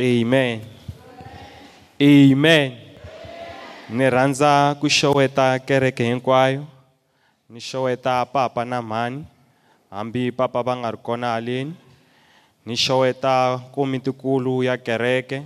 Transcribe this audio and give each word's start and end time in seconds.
Amen. 0.00 0.62
Amen. 1.98 2.78
Ni 3.90 4.06
rhandza 4.10 4.78
ku 4.78 4.86
xoweta 4.86 5.58
kereke 5.58 6.06
hinkwayo. 6.06 6.62
Ni 7.50 7.58
xoweta 7.58 8.22
papa 8.30 8.62
na 8.64 8.78
mhani 8.82 9.26
hambi 9.90 10.30
papa 10.32 10.62
va 10.62 10.76
nga 10.78 10.90
ri 10.94 10.98
kona 11.02 11.34
haleni. 11.34 11.74
Ni 12.66 12.76
xoweta 12.78 13.58
komitikulu 13.74 14.62
ya 14.62 14.78
kereke. 14.78 15.42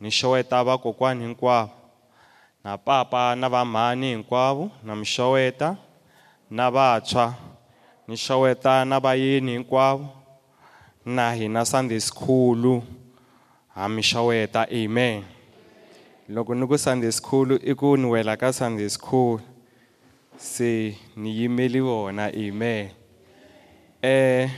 Ni 0.00 0.08
xoweta 0.10 0.64
vakokwani 0.64 1.24
hinkwavo. 1.28 1.76
Na 2.64 2.78
papa 2.80 3.36
na 3.36 3.44
va 3.48 3.60
mhani 3.64 4.06
hinkwavo 4.16 4.70
na 4.82 4.96
mi 4.96 5.04
xoweta 5.04 5.76
na 6.50 6.70
vantshwa. 6.72 7.34
Ni 8.08 8.16
xoweta 8.16 8.84
na 8.88 8.96
vayeni 9.00 9.52
hinkwavo 9.52 10.08
na 11.04 11.32
hina 11.36 11.64
Sunday 11.68 12.00
school. 12.00 12.80
hamishaweta 13.74 14.66
amen 14.70 15.22
loko 16.28 16.54
ni 16.54 16.66
ku 16.66 16.78
sunday 16.78 17.10
school 17.10 17.58
i 17.62 17.74
ku 17.74 17.96
ni 17.96 18.06
wela 18.10 18.36
ka 18.36 18.52
sunday 18.52 18.88
school 18.88 19.38
se 20.36 20.96
ni 21.16 21.30
yimeli 21.38 21.80
vona 21.80 22.26
amen 22.34 22.90
eh 24.02 24.50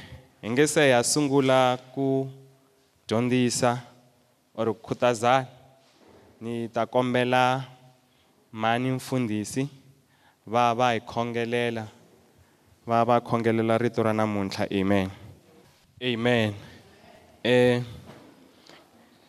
hi 0.42 0.50
nge 0.50 0.66
se 0.66 0.88
ya 0.88 1.02
sungula 1.04 1.78
ku 1.94 2.28
dyondzisa 3.08 3.80
or 4.54 4.72
ku 4.74 4.80
khutazana 4.94 5.46
ni 6.40 6.68
ta 6.68 6.86
kombela 6.86 7.64
mani 8.52 8.90
mfundhisi 8.96 9.68
va 10.46 10.72
va 10.74 10.92
hi 10.92 11.00
khongelela 11.00 11.84
va 12.86 13.04
va 13.04 13.20
khongelela 13.20 13.78
rito 13.78 14.02
ra 14.02 14.12
namuntlha 14.12 14.64
amen 14.80 15.08
amen 16.02 16.54
eh 17.44 17.82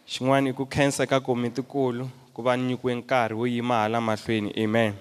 xin'wana 0.08 0.50
i 0.50 0.54
ku 0.54 0.66
khensa 0.66 1.06
ka 1.08 1.20
komitikulu 1.20 2.06
ku 2.34 2.42
va 2.44 2.56
nyikiwe 2.58 2.94
nkarhi 2.96 3.36
wo 3.40 3.46
yima 3.48 3.76
hala 3.82 4.02
mahlweni 4.02 4.52
amen 4.64 4.94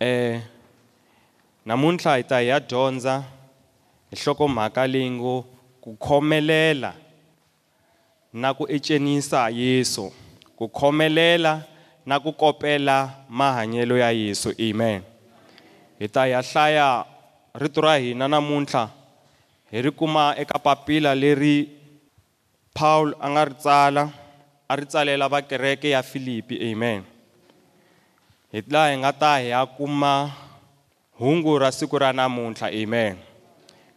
um 0.00 0.40
namuntlha 1.66 2.16
hi 2.16 2.22
ta 2.24 2.36
hi 2.40 2.48
ya 2.48 2.60
dyondza 2.60 3.24
hi 4.10 4.14
hlokomhaka 4.20 4.86
leyi 4.86 5.10
ngo 5.10 5.44
ku 5.80 5.96
khomelela 6.00 6.92
na 8.32 8.48
ku 8.56 8.64
ecenisa 8.68 9.48
yesu 9.50 10.12
ku 10.56 10.68
khomelela 10.68 11.62
na 12.06 12.18
ku 12.20 12.32
kopela 12.32 13.24
mahanyelo 13.28 13.96
ya 13.96 14.10
yesu 14.10 14.50
amen 14.68 15.02
hi 15.98 16.06
ta 16.14 16.22
ya 16.26 16.40
hlaya 16.50 17.04
rito 17.54 17.80
ra 17.80 17.96
hina 17.96 18.28
namuntlha 18.28 18.90
hi 19.70 19.78
ri 19.84 19.90
kuma 19.90 20.34
eka 20.36 20.58
papila 20.58 21.14
leri 21.14 21.72
Paul 22.76 23.16
a 23.16 23.26
nga 23.32 23.42
ri 23.48 23.54
tsala 23.62 24.04
a 24.68 24.72
ri 24.78 24.84
tsalela 24.90 25.24
va 25.32 25.40
kereke 25.50 25.88
ya 25.96 26.00
Philippi 26.10 26.56
amen 26.68 27.00
hi 28.52 28.60
laha 28.72 28.90
hi 28.92 28.96
nga 29.02 29.12
ta 29.20 29.32
hi 29.40 29.46
ya 29.52 29.60
kuma 29.76 30.12
hungu 31.20 31.52
ra 31.62 31.70
siku 31.78 31.96
ra 32.04 32.10
namuntlha 32.18 32.68
amen 32.80 33.14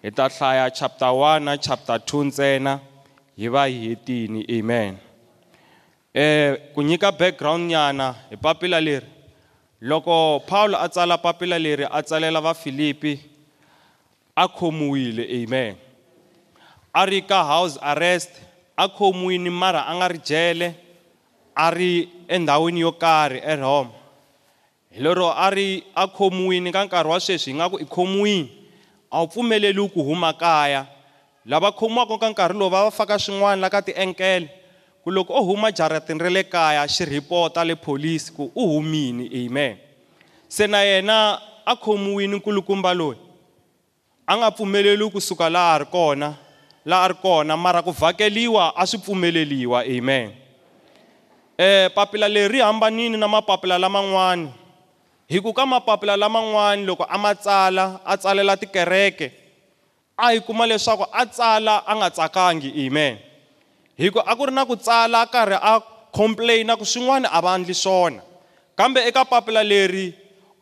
hi 0.04 0.10
ta 0.18 0.26
hlaya 0.36 0.66
chapter 0.78 1.12
1 1.12 1.44
na 1.48 1.54
chapter 1.66 1.98
2 2.08 2.30
ntsena 2.32 2.74
hi 3.40 3.48
va 3.54 3.64
hi 3.72 3.78
hetini 3.92 4.42
amen 4.56 4.92
eh 6.24 6.50
ku 6.74 6.80
nyika 6.90 7.10
background 7.22 7.64
nyana 7.72 8.08
hi 8.32 8.36
papila 8.46 8.80
leri 8.88 9.10
loko 9.90 10.16
Paul 10.50 10.72
a 10.80 10.86
tsala 10.94 11.16
papila 11.26 11.58
leri 11.66 11.84
a 11.84 12.00
tsalela 12.08 12.40
va 12.46 12.54
Philippi 12.64 13.14
a 14.40 14.46
khomiwile 14.58 15.24
amen 15.40 15.74
a 16.96 17.02
ri 17.12 17.20
ka 17.30 17.40
house 17.52 17.76
arrest 17.92 18.34
a 18.80 18.88
khomiwini 18.96 19.50
mara 19.60 19.82
a 19.88 19.94
nga 19.96 20.08
ri 20.08 20.20
jele 20.30 20.68
a 21.56 21.72
ri 21.78 21.92
endhawini 22.36 22.80
yo 22.86 22.92
karhi 23.04 23.40
eRoma 23.52 23.92
hi 24.94 25.00
lero 25.06 25.28
a 25.46 25.50
ri 25.56 25.68
a 25.96 26.06
khomiwini 26.18 26.70
ka 26.76 26.82
nkarhi 26.86 27.10
wa 27.12 27.20
sweswi 27.26 27.52
hi 27.52 27.58
nga 27.58 27.66
ku 27.72 27.78
i 27.84 27.88
khomiwini 27.96 28.46
a 29.12 29.16
wu 29.22 29.26
pfumeleliwi 29.32 29.90
ku 29.94 30.02
huma 30.08 30.32
kaya 30.44 30.82
lava 31.52 31.70
khomiwaka 31.80 32.16
ka 32.22 32.28
nkarhi 32.32 32.58
lowu 32.60 32.72
va 32.74 32.80
va 32.88 32.92
faka 33.00 33.16
swin'wana 33.24 33.62
la 33.64 33.70
ka 33.74 33.82
tienkele 33.88 34.48
ku 35.04 35.12
loko 35.16 35.34
u 35.42 35.46
huma 35.50 35.76
jaratini 35.80 36.22
ra 36.24 36.30
le 36.36 36.44
kaya 36.44 36.82
xi 36.96 37.04
rhipota 37.12 37.66
le 37.68 37.76
pholisi 37.76 38.32
ku 38.36 38.44
u 38.56 38.64
humini 38.72 39.26
amen 39.42 39.76
se 40.56 40.64
na 40.72 40.80
yena 40.90 41.18
a 41.66 41.74
khomiwini 41.84 42.36
nkulukumba 42.40 42.94
loyi 43.00 43.20
a 44.32 44.38
nga 44.38 44.48
pfumeleliwi 44.56 45.12
kusuka 45.16 45.46
laha 45.56 45.74
a 45.76 45.80
ri 45.80 45.86
kona 45.96 46.30
la 46.86 47.04
ari 47.04 47.14
kona 47.22 47.58
mara 47.58 47.84
ku 47.84 47.92
vhakeliwa 47.92 48.74
a 48.76 48.86
swi 48.88 48.98
pfumeleliwa 49.00 49.84
amen 49.84 50.32
eh 51.58 51.90
papila 51.96 52.28
leri 52.28 52.60
hambanini 52.60 53.18
na 53.18 53.28
mapapila 53.28 53.78
laman'wani 53.80 54.50
hi 55.28 55.40
ku 55.40 55.54
ka 55.54 55.66
mapapila 55.66 56.16
laman'wani 56.18 56.86
loko 56.88 57.04
a 57.04 57.18
ma 57.18 57.34
tsala 57.36 58.00
a 58.06 58.16
tsalela 58.18 58.56
tikereke 58.58 59.32
a 60.18 60.32
hi 60.32 60.40
kuma 60.40 60.66
leswaku 60.68 61.04
a 61.12 61.26
tsala 61.26 61.84
a 61.88 61.92
nga 61.96 62.10
tsakangi 62.12 62.88
amen 62.88 63.18
hi 64.00 64.08
ku 64.10 64.22
a 64.24 64.32
ku 64.36 64.46
ri 64.48 64.54
na 64.56 64.64
ku 64.66 64.76
tsala 64.80 65.28
karhi 65.28 65.60
a 65.62 65.82
complaina 66.16 66.80
ku 66.80 66.86
swin'wana 66.88 67.28
a 67.28 67.40
va 67.44 67.58
ndli 67.60 67.76
swona 67.76 68.22
kambe 68.76 69.04
eka 69.04 69.26
papila 69.28 69.64
leri 69.64 70.16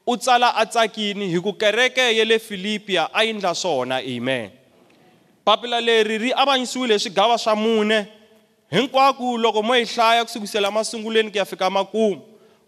u 0.07 0.17
tsala 0.17 0.49
a 0.57 0.65
tsakini 0.65 1.29
hi 1.29 1.37
ku 1.39 1.53
kereke 1.53 2.17
ya 2.17 2.25
le 2.25 2.39
Filipiya 2.41 3.05
a 3.13 3.21
yi 3.23 3.33
ndla 3.37 3.53
swona 3.53 4.01
amen 4.01 4.56
papila 5.47 5.81
leri 5.81 6.17
ri 6.17 6.31
avanyisiwile 6.35 6.93
hi 6.93 6.99
swigava 6.99 7.37
swa 7.37 7.55
mune 7.55 8.05
hinkwaku 8.71 9.37
loko 9.37 9.63
mo 9.63 9.75
yi 9.75 9.85
hlaya 9.85 10.25
ku 10.25 10.29
sukusela 10.31 10.71
masunguleni 10.71 11.31
ku 11.31 11.37
ya 11.37 11.45
fika 11.45 11.69
makumu 11.69 12.21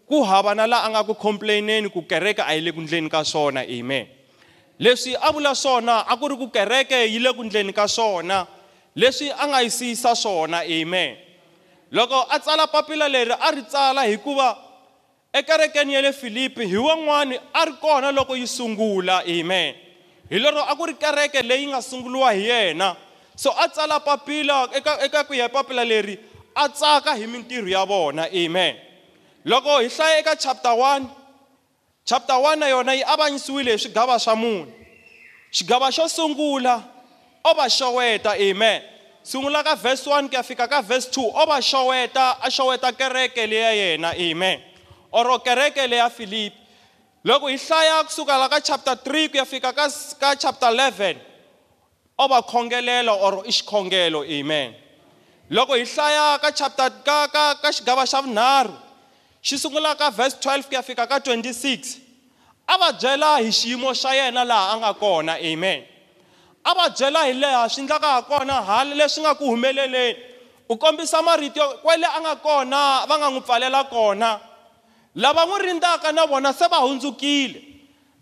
ku 0.08 0.22
hava 0.24 0.54
na 0.54 0.64
laha 0.66 0.86
a 0.86 0.90
nga 0.90 1.02
ku 1.04 1.14
complaineni 1.14 1.88
ku 1.92 2.02
kereke 2.02 2.40
a 2.42 2.54
yi 2.54 2.60
le 2.64 2.72
ku 2.72 2.80
ndleni 2.80 3.10
ka 3.10 3.24
swona 3.24 3.60
amen 3.60 4.06
leswi 4.78 5.14
a 5.20 5.30
vula 5.32 5.54
swona 5.54 6.06
a 6.08 6.16
ku 6.16 6.28
ri 6.28 6.36
ku 6.36 6.48
kereke 6.48 7.04
yi 7.12 7.18
le 7.18 7.32
ku 7.32 7.44
ndleni 7.44 7.72
ka 7.72 7.84
swona 7.88 8.46
leswi 8.96 9.28
a 9.30 9.46
nga 9.48 9.60
yi 9.62 9.70
siyisa 9.70 10.14
swona 10.16 10.60
amen 10.64 11.16
loko 11.92 12.24
a 12.32 12.38
tsala 12.40 12.66
papila 12.66 13.08
leri 13.08 13.34
a 13.40 13.50
ri 13.50 13.62
tsala 13.62 14.02
hikuva 14.08 14.56
ekerekeni 15.32 15.94
ya 15.94 16.00
le 16.00 16.12
filipi 16.12 16.64
hi 16.66 16.76
wan'wani 16.76 17.36
a 17.52 17.64
ri 17.64 17.72
kona 17.72 18.10
loko 18.12 18.34
yi 18.36 18.46
sungula 18.46 19.20
amen 19.26 19.74
hi 20.30 20.38
lero 20.38 20.62
a 20.62 20.74
ku 20.78 20.86
ri 20.86 20.94
kereke 20.94 21.42
leyi 21.42 21.66
nga 21.74 21.82
sunguliwa 21.82 22.30
hi 22.32 22.46
yena 22.48 22.94
so 23.34 23.50
a 23.50 23.66
tsala 23.68 23.98
papila 24.00 24.70
eka 24.72 24.92
eka 25.02 25.26
ku 25.26 25.34
ya 25.34 25.48
papila 25.50 25.82
leri 25.82 26.14
a 26.54 26.68
tsaka 26.70 27.18
hi 27.18 27.26
mintirho 27.26 27.66
ya 27.66 27.82
vona 27.84 28.30
amen 28.30 28.78
loko 29.44 29.82
hi 29.82 29.90
hlaya 29.90 30.22
eka 30.22 30.38
chapter 30.38 30.70
1 30.70 31.04
chapter 32.06 32.38
1 32.38 32.58
na 32.62 32.66
yona 32.70 32.94
yi 32.94 33.02
avanyisiwile 33.02 33.74
hi 33.74 33.78
swigava 33.82 34.18
swa 34.22 34.36
munhu 34.36 34.70
xigava 35.56 35.90
xo 35.96 36.06
sungula 36.08 36.78
o 37.42 37.50
va 37.58 37.66
xoweta 37.68 38.38
amen 38.38 38.82
sungula 39.26 39.66
ka 39.66 39.74
verse 39.74 40.06
1 40.06 40.30
ku 40.30 40.34
ya 40.38 40.42
fika 40.46 40.68
ka 40.70 40.78
verse 40.80 41.10
2 41.10 41.26
o 41.26 41.42
va 41.46 41.58
xoweta 41.60 42.38
a 42.38 42.46
xoweta 42.50 42.92
kereke 42.94 43.42
leya 43.50 43.72
yena 43.74 44.14
amen 44.14 44.62
oro 45.10 45.38
kereke 45.42 45.82
leya 45.90 46.06
filipi 46.06 46.54
loko 47.24 47.46
hi 47.48 47.56
hlaya 47.56 48.02
kusukela 48.04 48.48
ka 48.48 48.60
chapter 48.60 48.94
3 48.94 49.28
ku 49.30 49.36
ya 49.36 49.44
fika 49.44 49.72
ka 49.72 49.88
ka 50.20 50.34
chapter 50.34 50.68
11 50.72 51.16
ova 52.18 52.40
khongelelo 52.42 53.12
or 53.14 53.34
i 53.46 53.52
xikhongelo 53.52 54.24
amen 54.24 54.72
loko 55.50 55.74
hi 55.76 55.84
hlaya 55.84 56.40
ka 56.40 56.50
chapter 56.50 56.90
ka 57.04 57.28
ka 57.28 57.54
ka 57.60 57.70
xigava 57.72 58.06
xa 58.06 58.22
vunharhu 58.22 58.72
xi 59.42 59.58
sungula 59.58 59.94
ka 59.98 60.10
verse 60.10 60.34
12 60.40 60.68
ku 60.68 60.74
ya 60.74 60.82
fika 60.82 61.06
ka 61.06 61.18
26 61.20 62.00
a 62.66 62.78
va 62.78 62.92
byela 62.92 63.36
hi 63.36 63.50
xiyimo 63.52 63.92
xa 63.94 64.16
yena 64.16 64.44
laha 64.44 64.72
a 64.72 64.74
nga 64.76 64.92
kona 64.94 65.34
amen 65.36 65.84
a 66.64 66.74
va 66.74 66.88
byela 66.88 67.24
hi 67.28 67.32
laha 67.34 67.68
swi 67.68 67.82
endlaka 67.82 68.08
ha 68.16 68.22
kona 68.22 68.62
hala 68.64 68.94
leswi 68.96 69.20
nga 69.20 69.34
ku 69.34 69.44
humeleleni 69.44 70.16
u 70.68 70.76
kombisa 70.76 71.20
marito 71.22 71.64
kwale 71.82 72.06
a 72.16 72.18
nga 72.20 72.34
kona 72.36 73.04
va 73.08 73.14
nga 73.16 73.28
n'wi 73.28 73.40
pfalela 73.44 73.84
kona 73.84 74.40
lava 75.14 75.46
n'wi 75.46 75.58
rindzaka 75.60 76.12
na 76.12 76.26
vona 76.26 76.52
se 76.52 76.68
va 76.68 76.76
hundzukile 76.82 77.60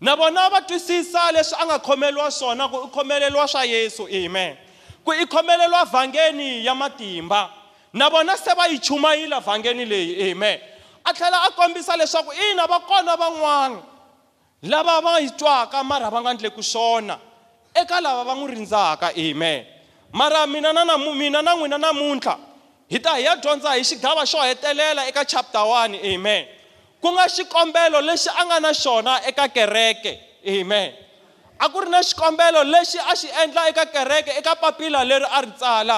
na 0.01 0.15
vona 0.15 0.49
va 0.49 0.61
twisisa 0.61 1.31
leswi 1.31 1.55
a 1.61 1.65
nga 1.65 1.79
khomeliwa 1.79 2.31
swona 2.31 2.67
ku 2.67 2.77
i 2.85 2.89
khomeleliwa 2.89 3.47
swa 3.47 3.65
yesu 3.65 4.07
amen 4.09 4.57
ku 5.05 5.13
i 5.13 5.25
khomeleliwa 5.25 5.83
vhangeni 5.85 6.65
ya 6.65 6.75
matimba 6.75 7.49
na 7.93 8.09
vona 8.09 8.37
se 8.37 8.53
va 8.57 8.67
yi 8.67 8.79
chumayila 8.79 9.39
vhangeni 9.39 9.85
leyi 9.85 10.31
amen 10.31 10.57
a 11.05 11.13
tlhela 11.13 11.41
a 11.45 11.49
kombisa 11.51 11.97
leswaku 11.97 12.33
ina 12.51 12.67
va 12.67 12.79
kona 12.79 13.15
van'wana 13.17 13.79
lava 14.63 15.01
va 15.01 15.19
yi 15.21 15.29
twaka 15.37 15.83
mara 15.83 16.09
va 16.09 16.21
nga 16.21 16.33
ndleku 16.33 16.63
swona 16.63 17.19
eka 17.73 18.01
lava 18.01 18.23
va 18.23 18.33
n'wi 18.35 18.51
rindzaka 18.51 19.11
amen 19.17 19.65
mara 20.13 20.47
mina 20.47 20.73
na 20.73 20.97
mina 20.97 21.41
na 21.41 21.53
n'wina 21.55 21.77
namuntlha 21.77 22.37
hi 22.89 22.99
ta 22.99 23.13
hi 23.17 23.23
ya 23.23 23.35
dyondza 23.35 23.71
hi 23.73 23.83
xigava 23.83 24.25
xo 24.25 24.37
hetelela 24.41 25.07
eka 25.07 25.25
chapter 25.25 25.61
1 25.61 26.01
amen 26.15 26.45
ku 27.01 27.07
nga 27.15 27.25
xikombelo 27.31 27.99
lexi 28.03 28.29
a 28.29 28.41
nga 28.47 28.57
na 28.59 28.71
xona 28.75 29.13
eka 29.29 29.47
kereke 29.55 30.13
amen 30.47 30.91
a 31.59 31.65
ku 31.71 31.79
ri 31.83 31.89
na 31.91 32.03
xikombelo 32.03 32.61
lexi 32.67 32.99
a 32.99 33.13
xi 33.15 33.27
endla 33.43 33.67
eka 33.71 33.85
kereke 33.87 34.31
eka 34.39 34.53
papila 34.61 35.01
leri 35.07 35.25
a 35.31 35.39
ri 35.41 35.51
tsala 35.59 35.97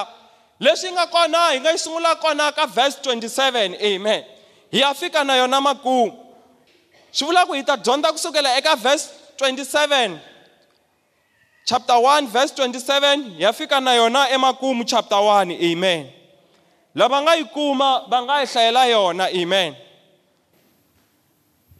leswi 0.64 0.90
nga 0.94 1.06
kona 1.10 1.38
hi 1.52 1.58
nga 1.58 1.70
yi 1.74 1.78
sungula 1.78 2.14
kona 2.22 2.52
ka 2.56 2.66
vhesi 2.66 2.98
27 3.02 3.78
amen 3.90 4.20
hi 4.72 4.78
ya 4.78 4.94
fika 4.94 5.24
na 5.26 5.34
yona 5.36 5.58
makumu 5.60 6.14
swi 7.16 7.24
vula 7.26 7.42
ku 7.46 7.52
hi 7.52 7.62
ta 7.66 7.76
dyondza 7.76 8.12
kusukela 8.14 8.56
eka 8.58 8.76
vhesi 8.78 9.10
27 9.42 10.14
chapter 11.66 11.98
1 11.98 12.26
vhesi 12.34 12.54
27 12.62 13.34
hi 13.34 13.42
ya 13.42 13.50
fika 13.52 13.80
na 13.82 13.94
yona 13.98 14.30
emakumu 14.30 14.84
chapter 14.86 15.18
1 15.18 15.50
amen 15.70 16.06
lava 16.94 17.18
nga 17.26 17.32
yi 17.38 17.42
kuma 17.54 17.90
va 18.10 18.18
nga 18.22 18.36
yi 18.40 18.46
hlayela 18.52 18.82
yona 18.94 19.26
amen 19.42 19.74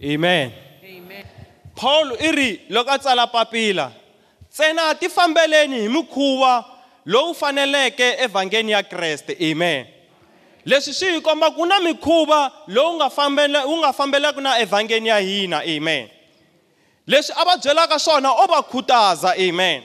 Amen. 0.05 0.51
Amen. 0.85 1.25
Paul 1.79 2.17
iri 2.19 2.51
e 2.67 2.73
loko 2.75 2.91
a 2.91 2.99
tsala 2.99 3.27
papila 3.31 3.93
tsena 4.53 4.95
ti 4.99 5.09
fambeleni 5.09 5.79
hi 5.83 5.89
mukhuva 5.89 6.65
lowu 7.07 7.35
faneleke 7.35 8.17
evhangeni 8.19 8.73
ya 8.73 8.83
Kreste. 8.83 9.37
Amen. 9.43 9.87
Leswi 10.67 10.93
swi 10.95 11.13
hi 11.15 11.21
komba 11.21 11.51
ku 11.55 11.65
na 11.67 11.79
mikhuva 11.81 12.53
lowu 12.67 12.97
nga 12.99 13.09
fambela 13.11 13.65
wu 13.67 13.77
nga 13.79 13.93
fambelaka 13.93 14.41
na 14.41 14.59
evhangeni 14.61 15.09
ya 15.09 15.17
hina. 15.19 15.59
Amen. 15.63 16.11
Leswi 17.07 17.35
a 17.37 17.45
va 17.45 17.57
byelaka 17.57 17.99
swona 17.99 18.33
o 18.33 18.47
va 18.47 18.63
khutaza. 18.63 19.35
Amen. 19.49 19.83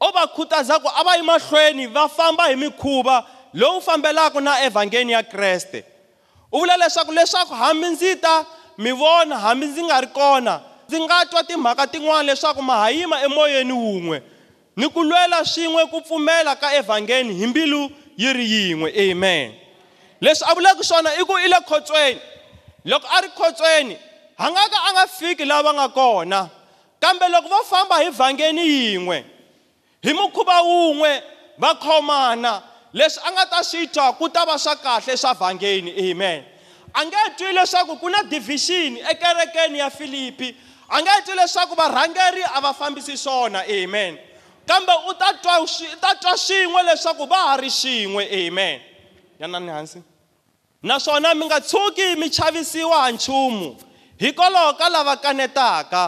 O 0.00 0.10
va 0.10 0.26
khutaza 0.34 0.82
ku 0.82 0.88
a 0.88 1.04
va 1.04 1.16
yi 1.16 1.22
mahlweni 1.22 1.86
va 1.86 2.08
famba 2.08 2.48
hi 2.50 2.56
mikhuva 2.56 3.24
lowu 3.54 3.80
fambelaka 3.80 4.40
na 4.40 4.64
evhangeni 4.64 5.12
ya 5.12 5.22
Kreste. 5.22 5.84
U 6.52 6.58
vula 6.58 6.76
leswaku 6.76 7.12
leswaku 7.12 7.54
hambi 7.54 7.86
ndzi 7.86 8.16
ta 8.16 8.34
mi 8.78 8.90
vona 9.00 9.36
hambi 9.44 9.66
ndzi 9.66 9.82
nga 9.86 9.96
ri 10.00 10.06
kona 10.18 10.54
ndzi 10.88 10.98
nga 11.04 11.16
twa 11.30 11.42
timhaka 11.48 11.84
tin'wana 11.92 12.22
leswaku 12.28 12.62
ma 12.68 12.74
ha 12.82 12.88
yima 12.96 13.16
emoyeni 13.26 13.72
wun'we 13.84 14.18
ni 14.78 14.86
ku 14.94 15.00
lwela 15.08 15.38
swin'we 15.52 15.82
ku 15.92 15.98
pfumela 16.06 16.52
ka 16.62 16.68
evhangeli 16.78 17.32
hi 17.40 17.46
mbilu 17.50 17.82
yi 18.20 18.28
ri 18.36 18.44
yin'we 18.54 18.88
amen 19.10 19.48
leswi 20.24 20.44
a 20.50 20.54
vulaka 20.56 20.82
swona 20.90 21.10
i 21.20 21.24
ku 21.28 21.34
i 21.38 21.46
le 21.52 21.58
khotsweni 21.70 22.20
loko 22.90 23.06
a 23.16 23.20
ri 23.24 23.28
khotsweni 23.38 23.94
a 24.38 24.50
nga 24.50 24.62
ka 24.72 24.78
a 24.86 24.90
nga 24.94 25.04
fiki 25.18 25.44
laha 25.50 25.62
va 25.66 25.72
nga 25.78 25.86
kona 25.98 26.40
kambe 27.02 27.26
loko 27.34 27.48
vo 27.52 27.60
famba 27.70 27.96
hi 28.02 28.08
vhangeni 28.18 28.64
yin'we 28.74 29.18
hi 30.04 30.10
mukhuva 30.18 30.56
wun'we 30.68 31.12
va 31.62 31.70
khomana 31.84 32.52
leswi 32.98 33.20
a 33.26 33.32
nga 33.32 33.44
ta 33.52 33.58
swi 33.70 33.80
twa 33.94 34.06
ku 34.18 34.24
ta 34.34 34.42
va 34.48 34.54
swa 34.64 34.74
kahle 34.84 35.12
swa 35.22 35.32
vhangeni 35.40 35.90
amen 36.10 36.40
a 37.00 37.04
nge 37.06 37.16
twi 37.36 37.52
leswaku 37.52 37.96
ku 38.00 38.08
na 38.10 38.22
division 38.22 38.96
ekerekeni 39.10 39.78
ya 39.78 39.90
filipi 39.90 40.56
a 40.88 41.02
nge 41.02 41.10
twi 41.24 41.34
leswaku 41.34 41.74
varhangeri 41.80 42.42
a 42.56 42.60
va 42.60 42.72
fambisi 42.74 43.16
swona 43.16 43.60
amen 43.76 44.18
kambe 44.66 44.92
u 45.10 45.14
ta 45.20 45.28
twa 45.42 45.56
u 45.60 45.66
ta 46.02 46.10
twa 46.22 46.32
xin'we 46.46 46.80
leswaku 46.88 47.24
va 47.30 47.36
ha 47.46 47.54
ri 47.62 47.68
xin'we 47.80 48.22
amen 48.38 48.80
yanani 49.40 49.70
hansi 49.76 49.98
naswona 50.90 51.34
mi 51.38 51.44
nga 51.48 51.58
tshuki 51.60 52.06
mi 52.20 52.26
chavisiwa 52.36 52.96
ha 53.02 53.10
nchumu 53.14 53.68
hikwalaho 54.22 54.70
ka 54.80 54.86
lava 54.94 55.16
kanetaka 55.24 56.02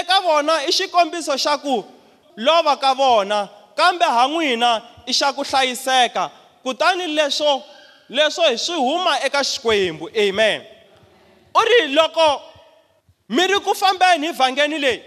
eka 0.00 0.16
vona 0.26 0.54
i 0.62 0.72
xikombiso 0.78 1.34
xa 1.44 1.54
ku 1.64 1.84
lova 2.36 2.76
ka 2.76 2.94
vona 3.00 3.38
kambe 3.78 4.04
ha 4.14 4.22
n'wina 4.30 4.70
i 5.06 5.12
xa 5.18 5.32
ku 5.36 5.42
hlayiseka 5.50 6.30
kutani 6.62 7.06
leswo 7.16 7.62
leswo 8.10 8.42
hi 8.44 8.58
swi 8.58 8.74
huma 8.76 9.20
eka 9.20 9.44
xikwembu 9.44 10.08
amen 10.16 10.62
u 11.54 11.60
ri 11.64 11.88
loko 11.92 12.42
mi 13.28 13.46
ri 13.46 13.58
ku 13.60 13.74
fambeni 13.74 14.26
hi 14.26 14.32
vhangeni 14.32 14.78
leyi 14.78 15.02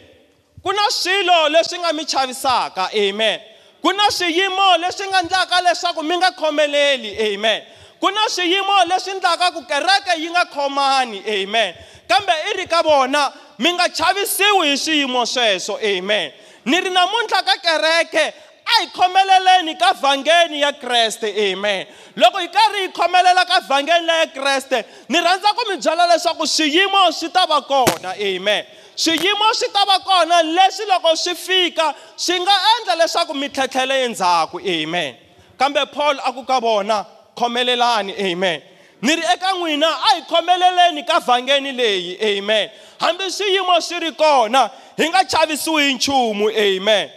ku 0.63 0.71
na 0.73 0.89
swilo 0.91 1.49
leswi 1.49 1.77
nga 1.79 1.93
mi 1.93 2.05
chavisaka 2.05 2.89
amen 2.93 3.39
ku 3.81 3.91
na 3.93 4.09
swiyimo 4.11 4.77
leswi 4.77 5.07
nga 5.07 5.19
endlaka 5.19 5.61
leswaku 5.61 6.03
mi 6.03 6.17
nga 6.17 6.31
khomeleli 6.31 7.17
amen 7.33 7.61
ku 7.99 8.09
na 8.11 8.29
swiyimo 8.29 8.83
leswi 8.89 9.11
endlaka 9.11 9.51
ku 9.51 9.61
kereke 9.65 10.19
yi 10.21 10.29
nga 10.29 10.45
khomani 10.45 11.23
amen 11.27 11.73
kambe 12.07 12.33
i 12.49 12.53
ri 12.57 12.67
ka 12.67 12.81
vona 12.81 13.31
mi 13.59 13.73
nga 13.73 13.89
chavisiwi 13.89 14.67
hi 14.71 14.77
swiyimo 14.77 15.25
sweswo 15.25 15.77
amen 15.81 16.31
ni 16.65 16.79
ri 16.81 16.89
namuntlha 16.89 17.41
ka 17.43 17.55
kereke 17.65 18.33
a 18.71 18.71
hi 18.71 18.87
khomeleleni 18.87 19.75
ka 19.79 19.93
vhangeni 19.93 20.59
ya 20.61 20.71
kreste 20.71 21.27
amen 21.51 21.85
loko 22.15 22.37
hi 22.37 22.47
karhi 22.47 22.79
hi 22.81 22.87
khomelela 22.87 23.45
ka 23.47 23.59
vhangeni 23.67 24.05
la 24.05 24.13
ya 24.19 24.25
kreste 24.25 24.83
ni 25.09 25.17
rhandza 25.19 25.49
ku 25.55 25.65
mi 25.69 25.77
byela 25.77 26.07
leswaku 26.07 26.47
swiyimo 26.47 27.11
swi 27.13 27.29
ta 27.29 27.45
va 27.47 27.61
kona 27.61 28.13
amen 28.13 28.65
swiyimo 28.95 29.53
swi 29.53 29.67
ta 29.73 29.85
va 29.87 29.99
kona 29.99 30.41
leswi 30.43 30.85
loko 30.87 31.15
swi 31.15 31.35
fika 31.35 31.95
swi 32.15 32.39
nga 32.39 32.51
endla 32.75 32.95
leswaku 32.95 33.33
mi 33.33 33.49
tlhetlhele 33.49 34.03
endzhaku 34.05 34.59
amen 34.59 35.15
kambe 35.59 35.85
paul 35.93 36.19
a 36.25 36.33
ku 36.33 36.43
ka 36.45 36.59
vona 36.59 37.05
khomelelani 37.35 38.13
amen 38.31 38.61
ni 39.01 39.15
ri 39.15 39.21
eka 39.21 39.51
n'wina 39.53 39.87
a 39.87 40.09
hi 40.15 40.21
khomeleleni 40.29 41.07
ka 41.07 41.19
vhangeni 41.19 41.71
leyi 41.71 42.17
amen 42.21 42.69
hambi 42.99 43.29
swiyimo 43.31 43.81
swi 43.81 43.99
ri 43.99 44.11
kona 44.11 44.69
hi 44.97 45.09
nga 45.09 45.23
chavisiwi 45.23 45.83
hi 45.87 45.93
nchumu 45.93 46.49
amen 46.49 47.09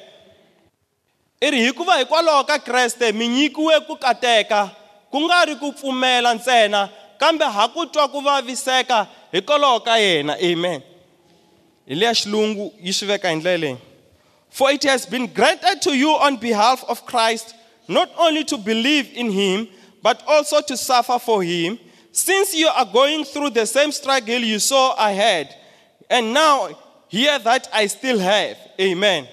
i 1.41 1.51
ri 1.51 1.65
hikuva 1.65 1.99
hikwalaho 1.99 2.45
ka 2.45 2.59
kreste 2.59 3.13
mi 3.13 3.29
nyikiwe 3.29 3.81
ku 3.87 3.97
kateka 3.97 4.71
ku 5.11 5.19
nga 5.27 5.45
ri 5.47 5.55
ku 5.57 5.73
pfumela 5.73 6.35
ntsena 6.35 6.89
kambe 7.21 7.45
ha 7.47 7.69
ku 7.75 7.87
twa 7.87 8.09
ku 8.09 8.21
vaviseka 8.23 9.07
hikwalaho 9.33 9.79
ka 9.87 9.95
yena 9.99 10.35
amen 10.39 10.81
hi 11.89 11.95
leya 11.95 12.15
xilungu 12.19 12.73
yi 12.85 12.93
swi 12.93 13.07
veka 13.09 13.29
hi 13.29 13.35
ndlela 13.37 13.57
leyi 13.59 13.77
for 14.51 14.71
it 14.73 14.83
has 14.83 15.07
been 15.09 15.27
granted 15.27 15.81
to 15.83 15.95
you 15.95 16.15
on 16.15 16.37
behalf 16.37 16.85
of 16.87 17.03
christ 17.05 17.55
not 17.89 18.09
only 18.17 18.45
to 18.45 18.57
believe 18.59 19.11
in 19.15 19.31
him 19.31 19.67
but 20.03 20.23
also 20.27 20.61
to 20.61 20.77
suffer 20.77 21.19
for 21.19 21.43
him 21.45 21.79
since 22.13 22.55
you 22.55 22.69
are 22.69 22.85
going 22.87 23.25
through 23.25 23.51
the 23.51 23.67
same 23.67 23.93
struggle 23.93 24.39
you 24.43 24.59
saw 24.59 24.95
ahead 24.99 25.49
and 26.11 26.33
now 26.33 26.69
hear 27.09 27.39
that 27.41 27.69
I 27.73 27.87
still 27.87 28.19
have. 28.19 28.57
Amen. 28.79 29.27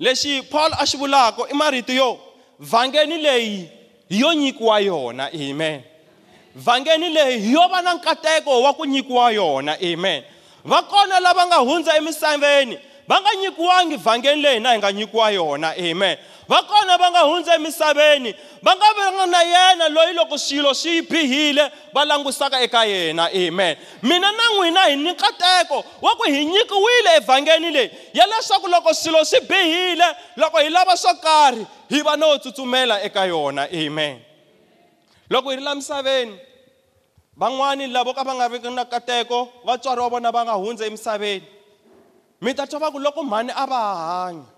lexi 0.00 0.42
paul 0.50 0.70
a 0.74 0.86
xi 0.86 0.98
vulaka 0.98 1.46
i 1.50 1.54
marito 1.54 1.92
yo 1.92 2.18
vhangeni 2.60 3.16
leyi 3.18 3.68
hi 4.10 4.20
yo 4.20 4.34
nyikiwa 4.34 4.80
yona 4.80 5.28
amen 5.30 5.82
vhangeni 6.56 7.08
leyi 7.10 7.38
hi 7.40 7.52
yo 7.52 7.68
va 7.70 7.82
na 7.82 7.94
nkateko 7.94 8.62
wa 8.62 8.72
ku 8.74 8.84
nyikiwa 8.86 9.30
yona 9.32 9.72
amen 9.82 10.22
va 10.64 10.82
kona 10.82 11.20
lava 11.20 11.46
nga 11.46 11.56
hundza 11.56 11.96
emisaveni 11.96 12.78
va 13.08 13.20
nga 13.20 13.34
nyikiwangi 13.34 13.96
vhangeni 13.96 14.42
leyi 14.42 14.60
na 14.60 14.72
hi 14.72 14.78
nga 14.78 14.92
nyikiwa 14.92 15.30
yona 15.30 15.72
amen 15.76 16.18
va 16.48 16.62
kona 16.62 16.96
va 16.98 17.08
nga 17.10 17.22
hundza 17.28 17.54
emisaveni 17.54 18.30
va 18.66 18.72
nga 18.76 18.88
vanga 18.98 19.26
na 19.26 19.40
yena 19.44 19.88
loyi 19.88 20.12
loko 20.18 20.36
swilo 20.38 20.74
swi 20.74 20.92
yi 20.96 21.02
bihile 21.10 21.64
va 21.94 22.02
langusaka 22.04 22.56
eka 22.66 22.82
yena 22.86 23.24
amen 23.42 23.76
mina 24.08 24.28
na 24.38 24.44
n'wina 24.56 24.80
hi 24.90 24.96
ni 24.96 25.10
nkateko 25.12 25.84
wa 26.02 26.10
ku 26.18 26.22
hi 26.30 26.44
nyikiwile 26.44 27.10
evhangeni 27.16 27.70
leyi 27.70 27.90
ya 28.14 28.26
leswaku 28.26 28.66
loko 28.68 28.94
swilo 28.94 29.24
swi 29.24 29.40
bihile 29.40 30.04
loko 30.36 30.58
hi 30.58 30.68
lava 30.70 30.96
swo 30.96 31.14
karhi 31.14 31.66
hi 31.90 32.00
va 32.02 32.16
no 32.16 32.36
tsutsumela 32.38 33.02
eka 33.02 33.24
yona 33.26 33.62
amen 33.84 34.20
loko 35.30 35.50
hi 35.50 35.56
ri 35.56 35.62
la 35.62 35.74
misaveni 35.74 36.36
van'wani 37.36 37.86
lavo 37.86 38.12
ka 38.14 38.22
va 38.26 38.32
nga 38.34 38.48
viki 38.52 38.68
na 38.70 38.84
nkateko 38.84 39.38
vatswari 39.66 40.00
va 40.00 40.08
vona 40.08 40.30
va 40.30 40.44
nga 40.44 40.52
hundza 40.60 40.86
emisaveni 40.86 41.46
mi 42.42 42.54
ta 42.54 42.66
twa 42.66 42.78
va 42.80 42.90
ku 42.92 42.98
loko 42.98 43.22
mhani 43.24 43.52
a 43.56 43.64
va 43.72 43.80
hanya 44.06 44.53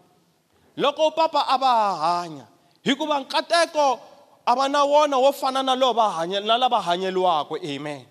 loko 0.77 1.11
papa 1.15 1.47
aba 1.49 1.67
va 1.67 1.97
hanya 2.21 2.45
hikuva 2.85 3.21
nkateko 3.21 3.99
a 4.47 4.55
va 4.55 4.69
na 4.69 4.85
wona 4.85 5.17
wo 5.19 5.33
fana 5.33 5.63
na 5.63 5.75
lowu 5.77 5.95
va 5.95 6.11
hanya 6.11 6.41
na 6.41 6.57
lava 6.59 6.81
hanyeliwaka 6.81 7.57
amen 7.65 8.05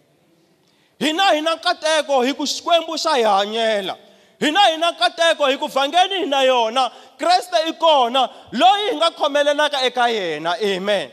hina 1.00 1.32
hina 1.34 1.50
na 1.56 1.56
nkateko 1.56 2.22
hi 2.24 2.34
xikwembu 2.34 2.96
xa 2.98 3.10
hi 3.16 3.24
hanyela 3.24 3.96
hina 4.40 4.66
hina 4.68 4.78
na 4.78 4.92
nkateko 4.92 5.48
hi 5.48 5.58
ku 5.58 5.68
vhangeni 5.68 6.26
na 6.26 6.42
yona 6.42 6.92
kreste 7.18 7.58
i 7.70 7.74
kona 7.74 8.30
loyi 8.52 8.90
hi 8.92 8.96
nga 8.98 9.12
khomelelaka 9.12 9.82
eka 9.82 10.10
yena 10.10 10.56
amen 10.58 11.10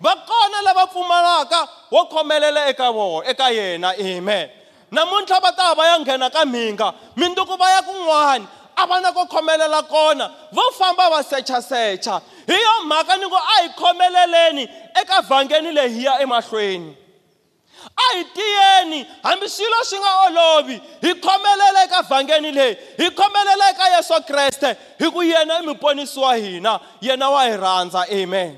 va 0.00 0.16
kona 0.16 0.62
lava 0.62 0.86
pfumalaka 0.86 1.68
wo 1.94 2.04
khomelela 2.04 2.66
eka 2.68 2.90
vona 2.92 3.24
eka 3.30 3.50
yena 3.50 3.92
amen 3.94 4.48
namuntlha 4.90 5.40
va 5.40 5.52
ta 5.52 5.74
va 5.74 5.86
ya 5.86 6.00
nghena 6.00 6.30
ka 6.30 6.44
mhinga 6.44 6.92
mindzuku 7.16 7.56
va 7.56 7.70
ya 7.70 7.82
kun'wana 7.82 8.46
a 8.82 8.86
va 8.86 9.00
na 9.00 9.12
ku 9.12 9.24
khomelela 9.26 9.82
kona 9.88 10.28
vo 10.52 10.62
famba 10.78 11.08
va 11.10 11.22
sechasecha 11.24 12.22
hi 12.48 12.56
yo 12.66 12.74
mhaka 12.86 13.16
ni 13.18 13.26
ngo 13.26 13.36
a 13.36 13.56
hi 13.62 13.68
khomeleleni 13.80 14.64
eka 15.02 15.22
vhangeni 15.28 15.70
lehi 15.78 16.02
ya 16.04 16.14
emahlweni 16.22 16.94
a 18.02 18.06
hi 18.16 18.24
tiyeni 18.34 18.98
hambi 19.22 19.48
swilo 19.48 19.78
swi 19.90 19.98
nga 20.04 20.12
olovi 20.26 20.76
hi 21.02 21.10
khomelela 21.24 21.82
eka 21.84 22.02
vhangeni 22.08 22.52
leyi 22.52 22.74
hi 22.98 23.10
khomelela 23.18 23.70
eka 23.70 23.88
yesu 23.96 24.22
kreste 24.28 24.76
hi 24.98 25.10
ku 25.10 25.22
yena 25.22 25.54
i 25.54 25.62
muponisi 25.66 26.20
wa 26.20 26.34
hina 26.36 26.80
yena 27.00 27.30
wa 27.30 27.40
hi 27.44 27.56
rhandza 27.56 28.02
amen 28.22 28.56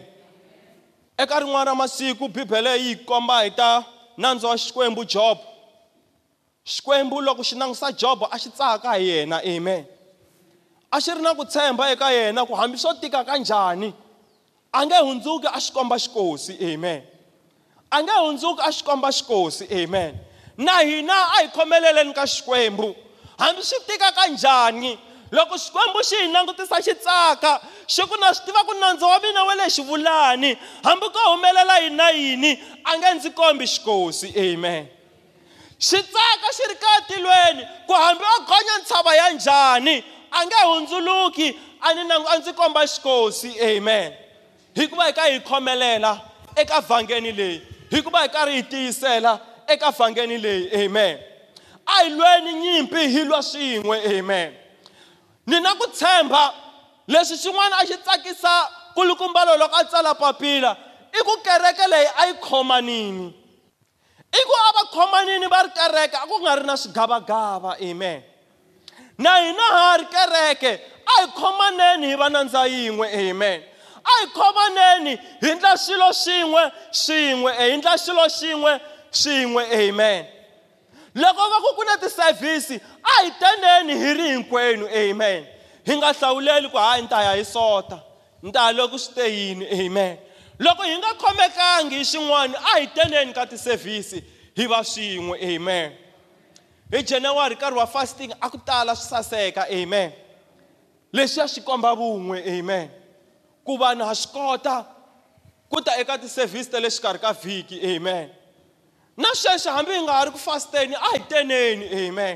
eka 1.18 1.40
rin'wana 1.40 1.64
ra 1.66 1.74
masiku 1.74 2.28
bibele 2.28 2.72
yi 2.84 2.92
komba 3.08 3.38
hi 3.42 3.50
ta 3.50 3.84
nandzu 4.16 4.46
wa 4.46 4.56
xikwembu 4.58 5.04
jobo 5.04 5.42
xikwembu 6.64 7.20
loko 7.20 7.42
xi 7.44 7.54
langutisa 7.56 7.92
jobo 7.92 8.24
a 8.30 8.36
xi 8.42 8.50
tsaka 8.50 8.90
hi 8.98 9.04
yena 9.08 9.38
amen 9.56 9.84
a 10.92 11.00
xi 11.00 11.12
ri 11.14 11.22
na 11.22 11.34
ku 11.34 11.44
tshemba 11.46 11.84
eka 11.94 12.08
yena 12.14 12.46
ku 12.46 12.52
hambi 12.54 12.76
swo 12.78 12.92
tika 13.00 13.24
ka 13.28 13.36
njhani 13.38 13.88
a 14.74 14.84
nge 14.84 14.96
hundzuki 15.06 15.46
a 15.46 15.60
xi 15.64 15.70
komba 15.72 15.96
xikosi 16.04 16.52
amen 16.68 17.02
a 17.92 18.02
nge 18.02 18.14
hundzuki 18.26 18.60
a 18.68 18.72
xi 18.76 18.82
komba 18.88 19.08
xikosi 19.16 19.64
amen 19.80 20.12
na 20.66 20.74
hina 20.88 21.14
a 21.14 21.36
hi 21.38 21.46
khomeleleni 21.54 22.12
ka 22.18 22.24
xikwembu 22.34 22.88
hambi 23.42 23.62
swi 23.70 23.78
tika 23.88 24.08
ka 24.18 24.24
njhani 24.34 24.92
loko 25.36 25.54
xikwembu 25.64 25.98
xi 26.08 26.16
hi 26.26 26.28
langutisa 26.34 26.76
xi 26.86 26.92
tsaka 27.02 27.52
xi 27.94 28.02
ku 28.10 28.16
na 28.20 28.28
swi 28.34 28.42
tiva 28.46 28.62
ku 28.68 28.74
nandzu 28.82 29.06
wa 29.12 29.18
mina 29.24 29.42
wa 29.48 29.54
le 29.60 29.66
xivulani 29.76 30.50
hambi 30.86 31.06
ko 31.14 31.18
humelela 31.30 31.76
yini 31.82 31.96
na 32.00 32.08
yini 32.10 32.50
a 32.84 32.98
nge 32.98 33.08
ndzi 33.14 33.30
kombi 33.38 33.64
xikosi 33.74 34.28
amen 34.46 34.84
xi 35.88 35.98
tsaka 36.10 36.46
xi 36.56 36.64
ri 36.70 36.74
ka 36.82 36.92
tilweni 37.08 37.62
ku 37.86 37.92
hambi 38.02 38.24
o 38.24 38.36
gonya 38.48 38.74
ntshava 38.82 39.12
ya 39.20 39.26
njhani 39.36 39.96
a 40.32 40.46
nge 40.46 40.54
hundzuluki 40.64 41.58
a 41.82 41.94
ni 41.94 42.00
a 42.28 42.36
ndzi 42.38 42.52
komba 42.52 42.86
xikosi 42.86 43.60
amen 43.62 44.12
hikuva 44.74 45.04
hi 45.04 45.12
ka 45.12 45.22
hi 45.22 45.38
khomelela 45.40 46.20
eka 46.56 46.80
vhangeni 46.80 47.32
leyi 47.32 47.62
hikuva 47.90 48.18
hi 48.22 48.28
karhi 48.28 48.54
hi 48.56 48.62
tiyisela 48.62 49.40
eka 49.66 49.90
vhangeni 49.90 50.38
leyi 50.38 50.84
amen 50.84 51.18
a 51.86 51.92
hi 52.02 52.08
lweni 52.10 52.52
nyimpi 52.52 53.08
hi 53.08 53.24
lwa 53.24 53.42
swin'we 53.42 54.18
amen 54.18 54.54
ni 55.46 55.60
na 55.60 55.74
ku 55.74 55.86
tshemba 55.90 56.54
leswi 57.08 57.36
xin'wana 57.36 57.76
a 57.82 57.86
xi 57.88 57.96
tsakisa 57.96 58.68
kulukumbalo 58.94 59.56
loko 59.56 59.76
a 59.76 59.84
tsala 59.84 60.14
papila 60.14 60.76
i 61.12 61.20
ku 61.24 61.34
kereke 61.42 61.86
leyi 61.90 62.06
a 62.22 62.26
yi 62.26 62.34
khomanini 62.46 63.26
i 64.32 64.40
ku 64.46 64.52
a 64.54 64.68
va 64.76 64.82
khomanini 64.94 65.46
va 65.52 65.60
ri 65.66 65.70
kereke 65.78 66.16
a 66.22 66.26
ku 66.30 66.36
nga 66.42 66.52
ri 66.58 66.64
na 66.66 66.76
swigavagava 66.76 67.70
amen 67.90 68.22
na 69.20 69.36
hina 69.36 69.66
ha 69.72 69.96
ri 70.00 70.06
kereke 70.14 70.72
a 70.80 70.82
hi 71.14 71.24
khomaneni 71.40 72.08
hi 72.12 72.16
va 72.22 72.28
nandza 72.32 72.62
yin'we 72.72 73.06
amen 73.24 73.60
a 73.60 74.00
hi 74.14 74.26
khomaneni 74.38 75.14
hi 75.44 75.52
ndla 75.58 75.72
xilo 75.84 76.08
xin'we 76.22 76.62
xin'we 77.02 77.50
e, 77.64 77.68
hi 77.70 77.76
ndla 77.80 77.94
xilo 78.04 78.24
xin'we 78.38 78.72
xin'we 79.22 79.62
amen 79.80 80.24
loko 81.22 81.50
va 81.52 81.58
ku 81.66 81.70
ku 81.78 81.82
na 81.88 81.96
ti-service 82.02 82.80
a 82.80 83.20
hi 83.20 83.28
teneni 83.42 83.94
hi 84.04 84.10
ri 84.22 84.26
hinkwenu 84.32 84.88
amen 85.04 85.44
hi 85.86 85.96
nga 86.00 86.10
hlawuleli 86.18 86.72
ku 86.72 86.78
hayi 86.84 87.02
ni 87.02 87.08
ta 87.12 87.20
ya 87.28 87.34
hi 87.40 87.44
sota 87.44 87.96
ni 88.42 88.50
ta 88.54 88.62
ya 88.70 88.78
loko 88.80 88.96
swi 89.04 89.12
te 89.14 89.24
yini 89.38 89.64
amen 89.84 90.16
loko 90.64 90.82
hi 90.82 90.96
nga 91.00 91.10
khomekangi 91.24 91.96
hi 91.98 92.04
xin'wana 92.12 92.56
a 92.68 92.76
hi 92.78 92.86
teneni 92.96 93.34
ka 93.36 93.44
ti-service 93.50 94.16
hi 94.56 94.64
va 94.72 94.80
swin'we 94.92 95.36
amen 95.52 95.99
hi 96.92 97.02
january 97.02 97.54
nkarhi 97.54 97.76
wa 97.78 97.86
fasting 97.86 98.32
a 98.42 98.50
ku 98.50 98.58
tala 98.58 98.94
swi 98.96 99.06
saseka 99.12 99.62
amen 99.80 100.10
leswi 101.14 101.38
ya 101.40 101.46
swi 101.48 101.60
komba 101.68 101.90
vun'we 101.98 102.38
amen 102.54 102.88
ku 103.66 103.72
vanhu 103.82 104.04
ha 104.08 104.14
swi 104.22 104.30
kota 104.34 104.74
ku 105.70 105.78
ta 105.86 105.92
eka 106.02 106.14
ti-service 106.22 106.68
ta 106.72 106.78
le 106.84 106.90
xikarhi 106.96 107.20
ka 107.24 107.30
vhiki 107.42 107.76
amen 107.92 108.26
na 109.22 109.28
sweswi 109.42 109.70
hambi 109.76 109.92
hi 109.96 110.00
nga 110.04 110.14
ha 110.18 110.22
ri 110.26 110.30
ku 110.34 110.40
fasteni 110.48 110.94
a 111.06 111.14
hi 111.14 111.18
teneni 111.30 111.86
amen 112.02 112.34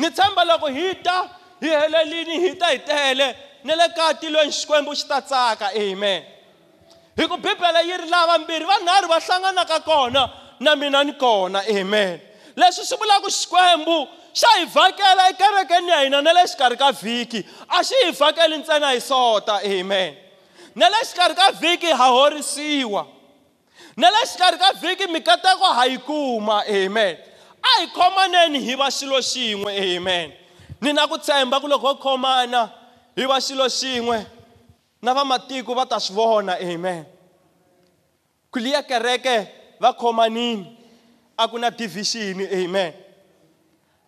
ni 0.00 0.06
tshemba 0.16 0.42
loko 0.52 0.68
hi 0.78 0.86
ta 1.06 1.16
hi 1.64 1.68
helelini 1.80 2.36
hi 2.46 2.50
ta 2.60 2.66
hi 2.76 2.78
tele 2.92 3.28
na 3.66 3.72
le 3.80 3.86
ka 3.96 4.06
tilweni 4.20 4.52
xikwembu 4.60 4.92
xi 5.00 5.04
ta 5.10 5.18
tsaka 5.28 5.66
amen 5.86 6.20
hi 7.18 7.24
ku 7.32 7.36
bibele 7.44 7.80
yi 7.90 7.94
ri 8.02 8.06
lavambirhi 8.16 8.66
vanharhu 8.74 9.08
va 9.12 9.18
hlanganaka 9.26 9.78
kona 9.88 10.22
na 10.66 10.70
mina 10.80 11.00
ni 11.06 11.12
kona 11.24 11.60
amen 11.80 12.16
leswi 12.56 12.84
swi 12.86 12.96
vulaka 13.00 13.28
xikwembu 13.38 13.98
xa 14.34 14.48
hi 14.58 14.64
vhakela 14.74 15.24
ekerekeni 15.30 15.88
ya 15.90 16.00
hina 16.04 16.20
na 16.22 16.32
le 16.36 16.42
xikarhi 16.52 16.76
ka 16.82 16.90
vhiki 17.02 17.40
a 17.68 17.78
xi 17.88 17.94
hi 18.04 18.10
vhakeli 18.18 18.56
ntsena 18.60 18.86
hi 18.94 19.00
sota 19.00 19.56
amen 19.78 20.14
na 20.74 20.86
le 20.92 21.00
xikarhi 21.08 21.34
ka 21.40 21.46
vhiki 21.60 21.86
ha 21.98 22.06
horisiwa 22.16 23.02
na 23.96 24.08
le 24.14 24.20
xikarhi 24.30 24.58
ka 24.62 24.70
vhiki 24.82 25.06
mikateko 25.06 25.64
ha 25.76 25.84
yi 25.86 25.98
kuma 26.06 26.58
amen 26.78 27.14
a 27.62 27.78
hi 27.80 27.86
khomaneni 27.96 28.58
hi 28.66 28.74
va 28.80 28.88
xilo 28.90 29.18
xin'we 29.32 29.70
amen 29.96 30.28
ni 30.80 30.92
na 30.92 31.06
ku 31.06 31.16
tshemba 31.18 31.56
ku 31.62 31.66
loko 31.68 31.86
ho 31.88 31.94
khomana 32.04 32.62
hi 33.16 33.24
va 33.30 33.36
xilo 33.40 33.64
xin'we 33.78 34.18
na 35.02 35.10
vamatiko 35.16 35.72
va 35.78 35.84
ta 35.90 35.98
swi 36.00 36.14
vona 36.16 36.54
amen 36.54 37.04
ku 38.50 38.58
liya 38.58 38.82
kereke 38.82 39.36
va 39.82 39.90
khomanini 40.00 40.79
a 41.40 41.48
ku 41.48 41.56
na 41.56 41.70
division 41.72 42.36
amen 42.44 42.92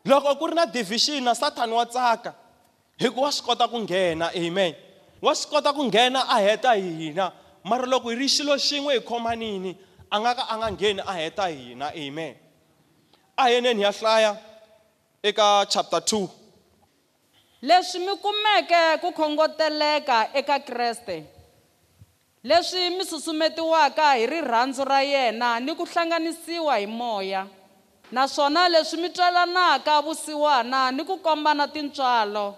loko 0.04 0.36
ku 0.38 0.44
ri 0.52 0.54
na 0.54 0.68
division 0.68 1.24
na 1.24 1.32
sathana 1.32 1.72
wa 1.72 1.88
tsaka 1.88 2.36
hikuva 3.00 3.26
wa 3.26 3.32
swi 3.32 3.42
kota 3.48 3.64
ku 3.72 3.78
nghena 3.80 4.28
amen 4.36 4.74
wa 5.24 5.32
swi 5.32 5.48
kota 5.48 5.72
ku 5.72 5.82
nghena 5.88 6.20
a 6.28 6.36
heta 6.44 6.76
hina 6.76 7.32
mara 7.64 7.86
loko 7.88 8.12
hi 8.12 8.16
ri 8.20 8.28
xilo 8.28 8.54
xin'we 8.68 8.92
hi 9.00 9.06
khomanini 9.08 9.72
a 10.14 10.20
nga 10.20 10.32
ka 10.38 10.44
a 10.52 10.54
nga 10.60 10.68
ngheni 10.76 11.00
a 11.08 11.12
heta 11.20 11.44
hina 11.56 11.86
amen 12.04 12.34
a 13.36 13.44
yeneni 13.52 13.82
ya 13.82 13.92
hlaya 13.98 14.32
eka 15.28 15.64
chapter 15.72 16.00
2 16.04 16.28
leswi 17.68 17.98
mi 18.06 18.12
kumeke 18.24 18.82
ku 19.00 19.08
khongoteleka 19.16 20.18
eka 20.38 20.56
kreste 20.68 21.16
leswi 22.44 22.90
mi 22.90 23.04
susumetiwaka 23.04 24.14
hi 24.14 24.26
rirhandzu 24.26 24.84
ra 24.84 25.00
yena 25.02 25.60
ni 25.60 25.74
ku 25.74 25.84
hlanganisiwa 25.84 26.76
hi 26.78 26.86
moya 26.86 27.46
naswona 28.12 28.68
leswi 28.68 29.00
mi 29.02 29.08
twalanaka 29.10 30.02
vusiwana 30.02 30.90
ni 30.92 31.04
ku 31.04 31.18
kombana 31.18 31.68
tintswalo 31.68 32.56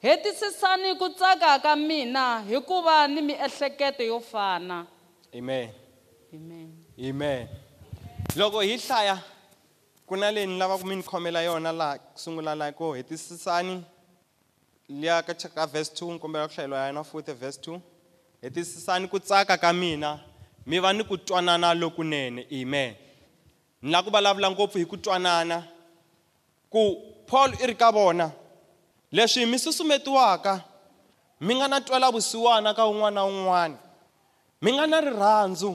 hetisisani 0.00 0.94
ku 0.96 1.08
tsaka 1.08 1.58
ka 1.58 1.76
mina 1.76 2.40
hikuva 2.48 3.08
ni 3.08 3.20
miehleketo 3.22 4.02
yo 4.02 4.20
fana 4.20 4.86
amen 5.38 5.70
amen 6.34 6.72
amen 7.10 7.48
loko 8.36 8.60
hi 8.60 8.76
hlaya 8.78 9.18
ku 10.06 10.16
na 10.16 10.30
leyi 10.30 10.46
ni 10.46 10.58
lavaka 10.58 10.84
mi 10.84 10.96
ni 10.96 11.02
khomela 11.02 11.42
yona 11.44 11.72
laha 11.72 11.98
ku 11.98 12.08
sungula 12.18 12.54
laha 12.54 12.72
ko 12.72 12.92
hetisisani 12.94 13.84
liya 14.88 15.22
ka 15.22 15.34
ka 15.48 15.66
verse 15.66 15.92
2 16.04 16.12
ni 16.12 16.18
kombela 16.18 16.48
ku 16.48 16.54
hlayeliwa 16.54 16.86
yana 16.88 17.04
futhi 17.04 17.32
verse 17.34 17.60
2 17.60 17.76
hi 18.42 18.50
tiyisisani 18.50 19.08
ku 19.08 19.18
tsaka 19.20 19.56
ka 19.62 19.70
mina 19.82 20.10
mi 20.68 20.76
va 20.84 20.90
ni 20.96 21.02
ku 21.10 21.16
twanana 21.26 21.68
lokunene 21.80 22.42
amen 22.58 22.92
ni 23.82 23.88
la 23.92 23.98
ku 24.04 24.10
vulavula 24.12 24.48
ngopfu 24.50 24.78
hi 24.78 24.84
ku 24.92 24.96
twanana 25.04 25.58
ku 26.72 26.80
paul 27.30 27.50
i 27.62 27.66
ri 27.70 27.74
ka 27.82 27.88
vona 27.96 28.26
leswi 29.16 29.44
mi 29.46 29.58
susumetiwaka 29.64 30.54
mi 31.44 31.52
nga 31.58 31.66
na 31.70 31.78
twela 31.86 32.08
vusiwana 32.14 32.70
ka 32.78 32.82
un'wana 32.92 33.14
na 33.20 33.24
un'wana 33.32 33.78
mi 34.62 34.70
nga 34.74 34.84
na 34.90 34.98
rirhandzu 35.06 35.70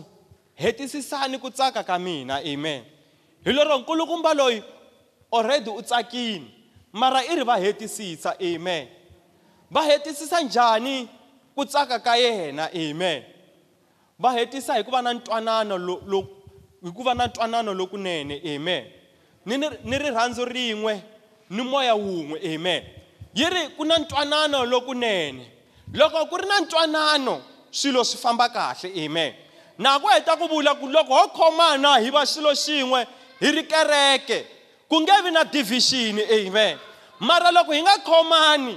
hetisisani 0.61 1.37
ku 1.43 1.49
tsaka 1.51 1.81
ka 1.89 1.95
mina 2.05 2.35
amen 2.51 2.81
hi 3.45 3.51
lero 3.57 3.75
nkulukumba 3.79 4.33
loyi 4.39 4.59
already 5.37 5.69
u 5.69 5.81
tsakini 5.87 6.47
mara 6.99 7.19
i 7.25 7.33
ri 7.35 7.43
va 7.49 7.55
hetisisa 7.63 8.31
amen 8.49 8.85
va 9.73 9.81
hetisisa 9.89 10.37
njhani 10.45 10.95
ku 11.55 11.65
tsaka 11.67 11.99
ka 11.99 12.13
yena 12.15 12.65
amen 12.83 13.21
va 14.21 14.29
hetisa 14.37 14.73
hi 14.79 14.83
ku 14.87 14.91
va 14.95 15.01
na 15.01 15.11
ntwanano 15.13 15.75
hi 16.85 16.89
ku 16.95 17.03
va 17.07 17.13
na 17.13 17.25
ntwanano 17.27 17.71
lokunene 17.79 18.35
amen 18.55 18.83
ni 19.45 19.53
ni 19.89 19.95
rirhandzu 20.03 20.45
rin'we 20.45 20.93
ni 21.49 21.61
moya 21.71 21.95
wun'we 22.03 22.37
amen 22.55 22.83
yi 23.37 23.45
ri 23.55 23.61
ku 23.77 23.83
na 23.83 23.95
ntwanano 23.99 24.65
lokunene 24.65 25.43
loko 25.99 26.19
ku 26.31 26.35
ri 26.39 26.45
na 26.51 26.57
ntwanano 26.63 27.35
swilo 27.71 28.03
swi 28.03 28.17
famba 28.23 28.47
kahle 28.49 28.87
amen 29.03 29.33
na 29.77 29.99
ku 29.99 30.07
heta 30.07 30.37
ku 30.39 30.47
vula 30.47 30.75
ku 30.79 30.87
loko 30.87 31.13
ho 31.19 31.25
khomana 31.37 31.99
hi 32.03 32.09
va 32.15 32.23
xilo 32.31 32.51
xin'we 32.63 33.01
hi 33.39 33.47
ri 33.55 33.63
kereke 33.71 34.39
ku 34.89 34.95
nge 35.03 35.17
vi 35.25 35.29
na 35.35 35.43
division 35.43 36.15
amen 36.37 36.77
mara 37.19 37.51
loko 37.51 37.71
hi 37.75 37.81
nga 37.83 37.95
khomani 38.07 38.73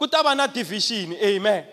ku 0.00 0.08
ta 0.08 0.22
va 0.26 0.32
na 0.34 0.46
division 0.48 1.12
amen 1.20 1.64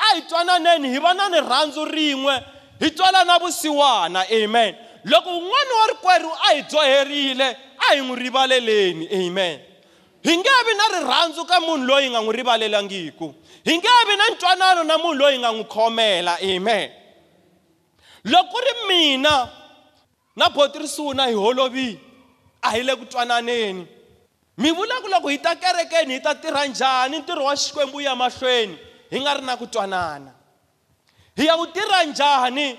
a 0.00 0.14
hi 0.14 0.22
twananeni 0.26 0.88
hi 0.92 0.98
va 0.98 1.14
na 1.14 1.28
ni 1.32 1.40
rhandzu 1.40 1.84
rin'we 1.92 2.34
hi 2.80 2.88
twalana 2.90 3.38
vusiwana 3.38 4.24
amen 4.38 4.74
loko 5.04 5.30
un'wana 5.38 5.74
wa 5.80 5.86
rikwerhu 5.92 6.30
a 6.30 6.50
hi 6.54 6.62
dzoherile 6.70 7.48
a 7.88 7.94
hi 7.94 8.00
n'wi 8.00 8.16
rivaleleni 8.22 9.08
amen 9.20 9.60
hi 10.22 10.36
nge 10.38 10.54
vi 10.68 10.74
na 10.80 10.86
rirhandzu 10.96 11.44
ka 11.44 11.60
munhu 11.60 11.84
loyi 11.86 12.06
hi 12.06 12.10
nga 12.10 12.20
n'wi 12.24 12.36
rivalelangiku 12.40 13.34
hi 13.64 13.76
nge 13.78 13.94
vi 14.08 14.16
na 14.16 14.28
ntwanano 14.32 14.84
na 14.84 14.98
munhu 14.98 15.14
loyi 15.20 15.36
hi 15.36 15.42
nga 15.42 15.52
n'wi 15.52 15.64
khomela 15.74 16.34
amen 16.40 16.90
loko 18.24 18.58
ri 18.60 18.72
mina 18.88 19.36
na 20.36 20.48
botrisuna 20.48 21.26
hi 21.26 21.34
holovile 21.34 21.98
a 22.62 22.70
hi 22.70 22.82
le 22.82 22.96
ku 22.96 23.04
twananeni 23.04 23.86
mi 24.60 24.70
vula 24.72 24.96
ku 25.00 25.08
loko 25.08 25.28
hi 25.28 25.38
ta 25.38 25.54
kerekeni 25.56 26.14
hi 26.14 26.20
ta 26.20 26.34
tirha 26.34 26.66
njhani 26.66 27.18
ntirho 27.18 27.44
wa 27.44 27.54
xikwembu 27.56 28.00
ya 28.00 28.14
mahlweni 28.16 28.88
hi 29.10 29.18
nga 29.20 29.34
ri 29.36 29.42
na 29.42 29.56
ku 29.58 29.66
twanana 29.66 30.30
hi 31.36 31.46
ya 31.46 31.56
wu 31.58 31.66
tirha 31.74 32.04
njhani 32.06 32.78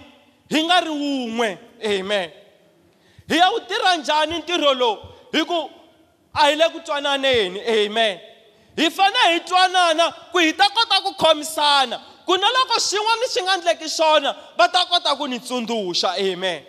hi 0.49 0.59
nga 0.63 0.79
ri 0.87 0.91
wun'we 0.91 1.49
amen 1.85 2.27
hi 3.27 3.37
ya 3.37 3.49
wu 3.51 3.59
tirha 3.67 3.95
njhani 3.99 4.39
ntirho 4.39 4.71
lowu 4.73 4.97
hi 5.31 5.41
ku 5.43 5.59
a 6.33 6.41
hi 6.47 6.55
le 6.55 6.65
ku 6.71 6.79
twananeni 6.79 7.59
amen 7.59 8.15
hi 8.79 8.87
fanele 8.95 9.27
hi 9.35 9.39
twanana 9.43 10.05
ku 10.31 10.37
hi 10.39 10.53
ta 10.55 10.69
kota 10.75 10.97
ku 11.05 11.11
khomisana 11.21 11.97
ku 12.25 12.33
na 12.39 12.47
loko 12.55 12.75
xin'wana 12.89 13.25
xi 13.33 13.39
nga 13.43 13.55
ndleki 13.57 13.87
xona 13.97 14.29
va 14.57 14.65
ta 14.73 14.81
kota 14.91 15.11
ku 15.19 15.25
ni 15.27 15.37
tsundzuxa 15.43 16.09
amen 16.15 16.63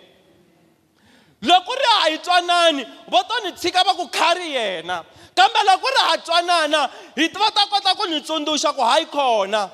loko 1.43 1.75
ri 1.75 1.85
ha 1.91 1.99
hi 2.09 2.17
twanani 2.17 2.83
vo 3.09 3.19
to 3.27 3.35
ni 3.43 3.51
tshika 3.51 3.81
va 3.85 3.93
ku 3.99 4.07
khari 4.07 4.47
yena 4.55 5.03
kambe 5.35 5.59
loko 5.69 5.87
ri 5.95 6.01
ha 6.07 6.17
twanana 6.25 6.81
hi 7.15 7.25
va 7.39 7.49
ta 7.55 7.63
kota 7.71 7.91
ku 7.97 8.05
ni 8.09 8.21
tsundzuxa 8.21 8.73
ku 8.75 8.81
hayi 8.81 9.05
khona 9.15 9.69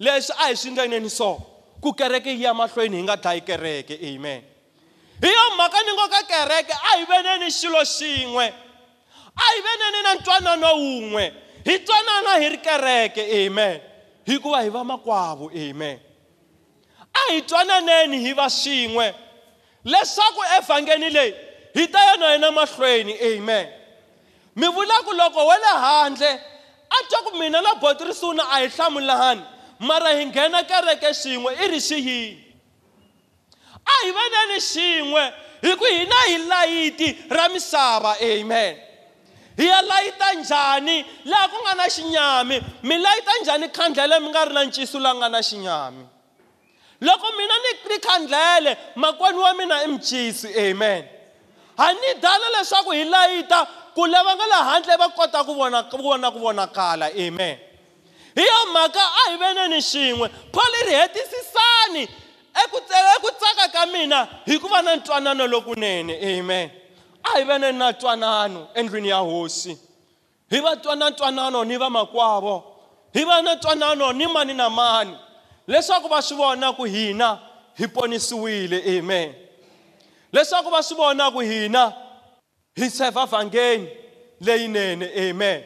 leswi 0.00 0.34
a 0.36 0.46
hi 0.48 0.54
swi 0.54 0.70
ndleneni 0.70 1.10
so 1.10 1.30
ku 1.80 1.92
kereke 1.92 2.30
yi 2.32 2.42
ya 2.42 2.54
mahlweni 2.54 2.96
hi 2.96 3.02
nga 3.02 3.16
dlayi 3.16 3.40
kereke 3.40 3.94
amen 4.10 4.40
hi 5.24 5.30
yo 5.38 5.44
mhaka 5.56 5.82
ni 5.84 5.92
ngo 5.92 6.06
ka 6.08 6.22
kereke 6.32 6.72
a 6.90 6.96
hi 6.96 7.04
veneni 7.10 7.50
xilo 7.52 7.82
xin'we 7.84 8.46
a 9.44 9.44
hi 9.48 9.58
veneni 9.66 10.00
na 10.02 10.14
ntwanano 10.14 10.70
wun'we 10.82 11.24
hi 11.66 11.78
twanana 11.86 12.38
hi 12.40 12.48
ri 12.48 12.58
kereke 12.58 13.22
amen 13.44 13.80
hikuva 14.26 14.62
hi 14.64 14.68
va 14.72 14.84
makwavo 14.84 15.50
amen 15.52 15.98
a 17.20 17.28
hi 17.32 17.42
twananeni 17.44 18.18
hi 18.24 18.32
va 18.32 18.48
swin'we 18.48 19.06
leswaku 19.86 20.42
evhangeni 20.58 21.10
leyi 21.14 21.34
hi 21.78 21.86
ta 21.86 22.04
ya 22.06 22.16
na 22.16 22.26
yena 22.32 22.50
mahlweni 22.50 23.14
amen 23.22 23.68
mi 24.56 24.66
vula 24.68 25.02
ku 25.06 25.12
loko 25.14 25.46
we 25.48 25.54
le 25.64 25.72
handle 25.80 26.34
a 26.90 26.98
twa 27.08 27.18
ku 27.26 27.36
mina 27.38 27.60
na 27.62 27.74
botrisuna 27.74 28.42
a 28.48 28.56
hi 28.62 28.66
hlamulani 28.74 29.42
mara 29.80 30.10
hi 30.18 30.24
nghena 30.26 30.62
kereke 30.70 31.10
xin'we 31.22 31.50
i 31.66 31.68
ri 31.74 31.78
xi 31.86 31.96
yini 32.00 32.42
a 33.94 34.00
hi 34.02 34.10
veneni 34.18 34.58
xin'we 34.72 35.22
hi 35.68 35.72
ku 35.76 35.84
hina 35.84 36.20
hi 36.30 36.36
layiti 36.52 37.08
ra 37.38 37.46
misava 37.54 38.16
amen 38.30 38.74
hi 39.62 39.70
ya 39.70 39.78
layita 39.92 40.32
njhani 40.40 40.96
laha 41.24 41.48
ku 41.54 41.58
nga 41.62 41.74
na 41.82 41.86
xinyami 41.96 42.60
mi 42.82 42.94
layita 43.06 43.32
njhani 43.40 43.68
khandlele 43.78 44.18
mi 44.26 44.34
nga 44.34 44.44
ri 44.50 44.54
na 44.54 44.64
ncisu 44.66 44.98
laha 44.98 45.14
nga 45.20 45.28
na 45.28 45.40
xinyami 45.42 46.04
loko 47.00 47.24
mina 47.36 47.54
ni 47.54 47.94
ri 47.94 47.98
khandlele 48.00 48.76
makwenu 48.96 49.40
wa 49.40 49.54
mina 49.54 49.82
i 49.82 49.86
mucisi 49.86 50.48
amen 50.60 51.04
a 51.78 51.92
ni 51.92 52.14
dala 52.22 52.50
leswaku 52.58 52.90
hi 52.90 53.04
layita 53.04 53.66
ku 53.94 54.06
lava 54.06 54.34
nga 54.36 54.46
le 54.46 54.56
handle 54.56 54.96
va 54.96 55.08
kota 55.08 55.44
ku 55.44 55.52
vona 55.54 55.82
ku 55.90 55.96
vona 55.96 56.30
ku 56.30 56.38
vonakala 56.38 57.06
amen 57.12 57.58
hi 58.36 58.42
yo 58.42 58.72
mhaka 58.72 59.00
a 59.00 59.28
hi 59.30 59.36
veneni 59.36 59.76
xin'we 59.80 60.28
phali 60.54 60.80
ri 60.88 60.94
hetisisani 60.94 62.02
eku 62.64 62.78
eku 63.16 63.30
tsaka 63.40 63.68
ka 63.72 63.86
mina 63.86 64.28
hi 64.46 64.58
ku 64.58 64.68
va 64.68 64.82
na 64.82 64.96
ntwanano 64.96 65.46
lokunene 65.46 66.12
amen 66.32 66.70
a 67.24 67.28
hi 67.34 67.44
veneni 67.44 67.78
na 67.78 67.92
ntwanano 67.92 68.68
endlwini 68.74 69.08
ya 69.08 69.16
hosi 69.18 69.78
hi 70.50 70.58
va 70.60 70.76
twa 70.76 70.96
na 70.96 71.10
ntwanano 71.10 71.64
ni 71.64 71.76
vamakwavo 71.76 72.72
hi 73.12 73.24
va 73.24 73.42
na 73.42 73.54
ntwanano 73.54 74.12
ni 74.12 74.26
mani 74.26 74.54
na 74.54 74.70
mani 74.70 75.16
leswaku 75.68 76.08
va 76.08 76.22
swi 76.22 76.34
vona 76.36 76.72
ku 76.76 76.84
hina 76.84 77.38
hi 77.78 77.86
ponisiwile 77.86 78.98
amen 78.98 79.34
leswaku 80.32 80.70
va 80.70 80.82
swi 80.82 80.94
vona 80.96 81.30
ku 81.30 81.40
hina 81.40 81.92
hi 82.76 82.90
serva 82.90 83.26
vhangeni 83.26 83.88
leyinene 84.40 85.06
amen 85.16 85.64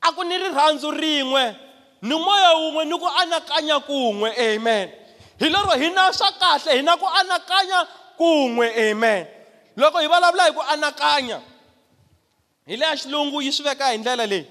a 0.00 0.12
ku 0.12 0.22
ni 0.24 0.36
rirhandzu 0.38 0.90
rin'we 0.90 1.56
ni 2.02 2.14
moya 2.14 2.50
wun'we 2.56 2.84
ni 2.84 2.98
ku 2.98 3.06
anakanya 3.06 3.80
kun'we 3.80 4.30
amen 4.38 4.90
hi 5.40 5.48
lero 5.48 5.78
hi 5.82 5.90
na 5.90 6.12
swa 6.12 6.32
kahle 6.32 6.76
hi 6.76 6.82
na 6.82 6.96
ku 6.96 7.06
anakanya 7.06 7.86
kun'we 8.16 8.66
amen 8.90 9.26
loko 9.76 9.98
hi 9.98 10.06
vulavula 10.06 10.44
hi 10.44 10.52
ku 10.52 10.62
anakanya 10.62 11.40
hi 12.66 12.76
leya 12.76 12.96
xilungu 12.96 13.42
yi 13.42 13.52
swi 13.52 13.64
veka 13.68 13.88
hi 13.90 13.98
ndlela 13.98 14.26
leyi 14.26 14.46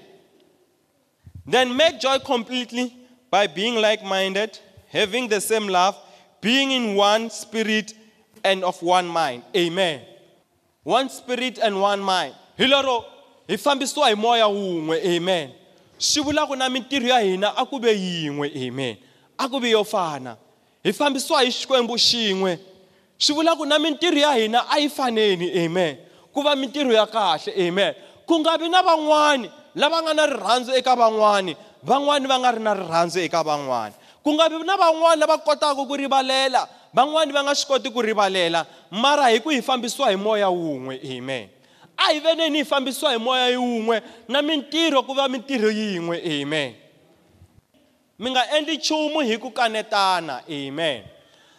then 1.46 1.68
make 1.72 1.98
joy 1.98 2.18
completely 2.18 2.94
by 3.30 3.46
being 3.46 3.74
like 3.76 4.02
minded, 4.04 4.58
having 4.88 5.28
the 5.28 5.40
same 5.40 5.68
love, 5.68 5.96
being 6.40 6.70
in 6.70 6.94
one 6.94 7.30
spirit 7.30 7.94
and 8.44 8.64
of 8.64 8.80
one 8.82 9.06
mind. 9.06 9.42
Amen. 9.56 10.02
One 10.82 11.08
spirit 11.08 11.58
and 11.62 11.80
one 11.80 12.00
mind. 12.00 12.34
Hilaro, 12.58 13.04
hi 13.48 13.56
fambisiwa 13.56 14.04
hi 14.08 14.14
moya 14.14 14.48
wun'we. 14.48 15.04
Amen. 15.04 15.50
Swi 15.98 16.22
vula 16.22 16.46
ku 16.46 16.54
na 16.56 16.68
mintirho 16.68 17.08
ya 17.08 17.18
hina 17.18 17.52
a 17.56 17.66
ku 17.66 17.78
Amen. 17.84 18.96
A 19.38 19.48
ku 19.48 19.60
vi 19.60 19.70
yo 19.70 19.84
fana. 19.84 20.36
Hi 20.84 20.92
fambisiwa 20.92 21.42
hi 21.42 21.50
Xikwembu 21.50 21.96
ya 24.14 24.34
hina 24.34 24.62
a 24.68 24.78
yi 24.78 25.52
Amen. 25.64 25.98
Ku 26.32 26.40
va 26.42 26.50
Amen. 26.52 27.94
Ku 28.26 28.38
nga 28.40 28.58
vi 28.58 28.68
na 28.68 28.82
van'wani 28.82 29.50
eka 30.76 30.96
van'wani 31.82 32.26
va 32.28 32.38
nga 32.38 32.50
ri 32.52 32.60
na 32.62 32.74
rirhandzu 32.74 33.20
eka 33.20 33.42
van'wana 33.46 33.94
ku 34.22 34.34
nga 34.34 34.48
vi 34.50 34.56
na 34.66 34.76
van'wani 34.76 35.20
lava 35.20 35.38
kotaka 35.38 35.74
ku 35.74 35.94
rivalela 35.94 36.68
van'wani 36.94 37.32
va 37.32 37.42
nga 37.42 37.54
swi 37.54 37.66
koti 37.68 37.90
ku 37.92 38.00
rivalela 38.02 38.66
mara 38.90 39.30
hi 39.30 39.38
ku 39.40 39.50
hi 39.50 39.62
fambisiwa 39.62 40.10
hi 40.10 40.16
moya 40.16 40.50
wun'we 40.50 40.98
amen 41.16 41.48
a 41.96 42.12
hi 42.12 42.18
veneni 42.20 42.58
hi 42.58 42.64
fambisiwa 42.64 43.12
hi 43.14 43.18
moya 43.18 43.60
wun'we 43.60 44.02
na 44.28 44.42
mintirho 44.42 45.02
ku 45.02 45.14
va 45.14 45.28
mintirho 45.28 45.70
yin'we 45.70 46.18
amen 46.22 46.74
mi 48.18 48.30
nga 48.30 48.42
endli 48.56 48.76
nchumu 48.76 49.20
hi 49.22 49.38
ku 49.38 49.50
kanetana 49.50 50.42
amen 50.50 51.02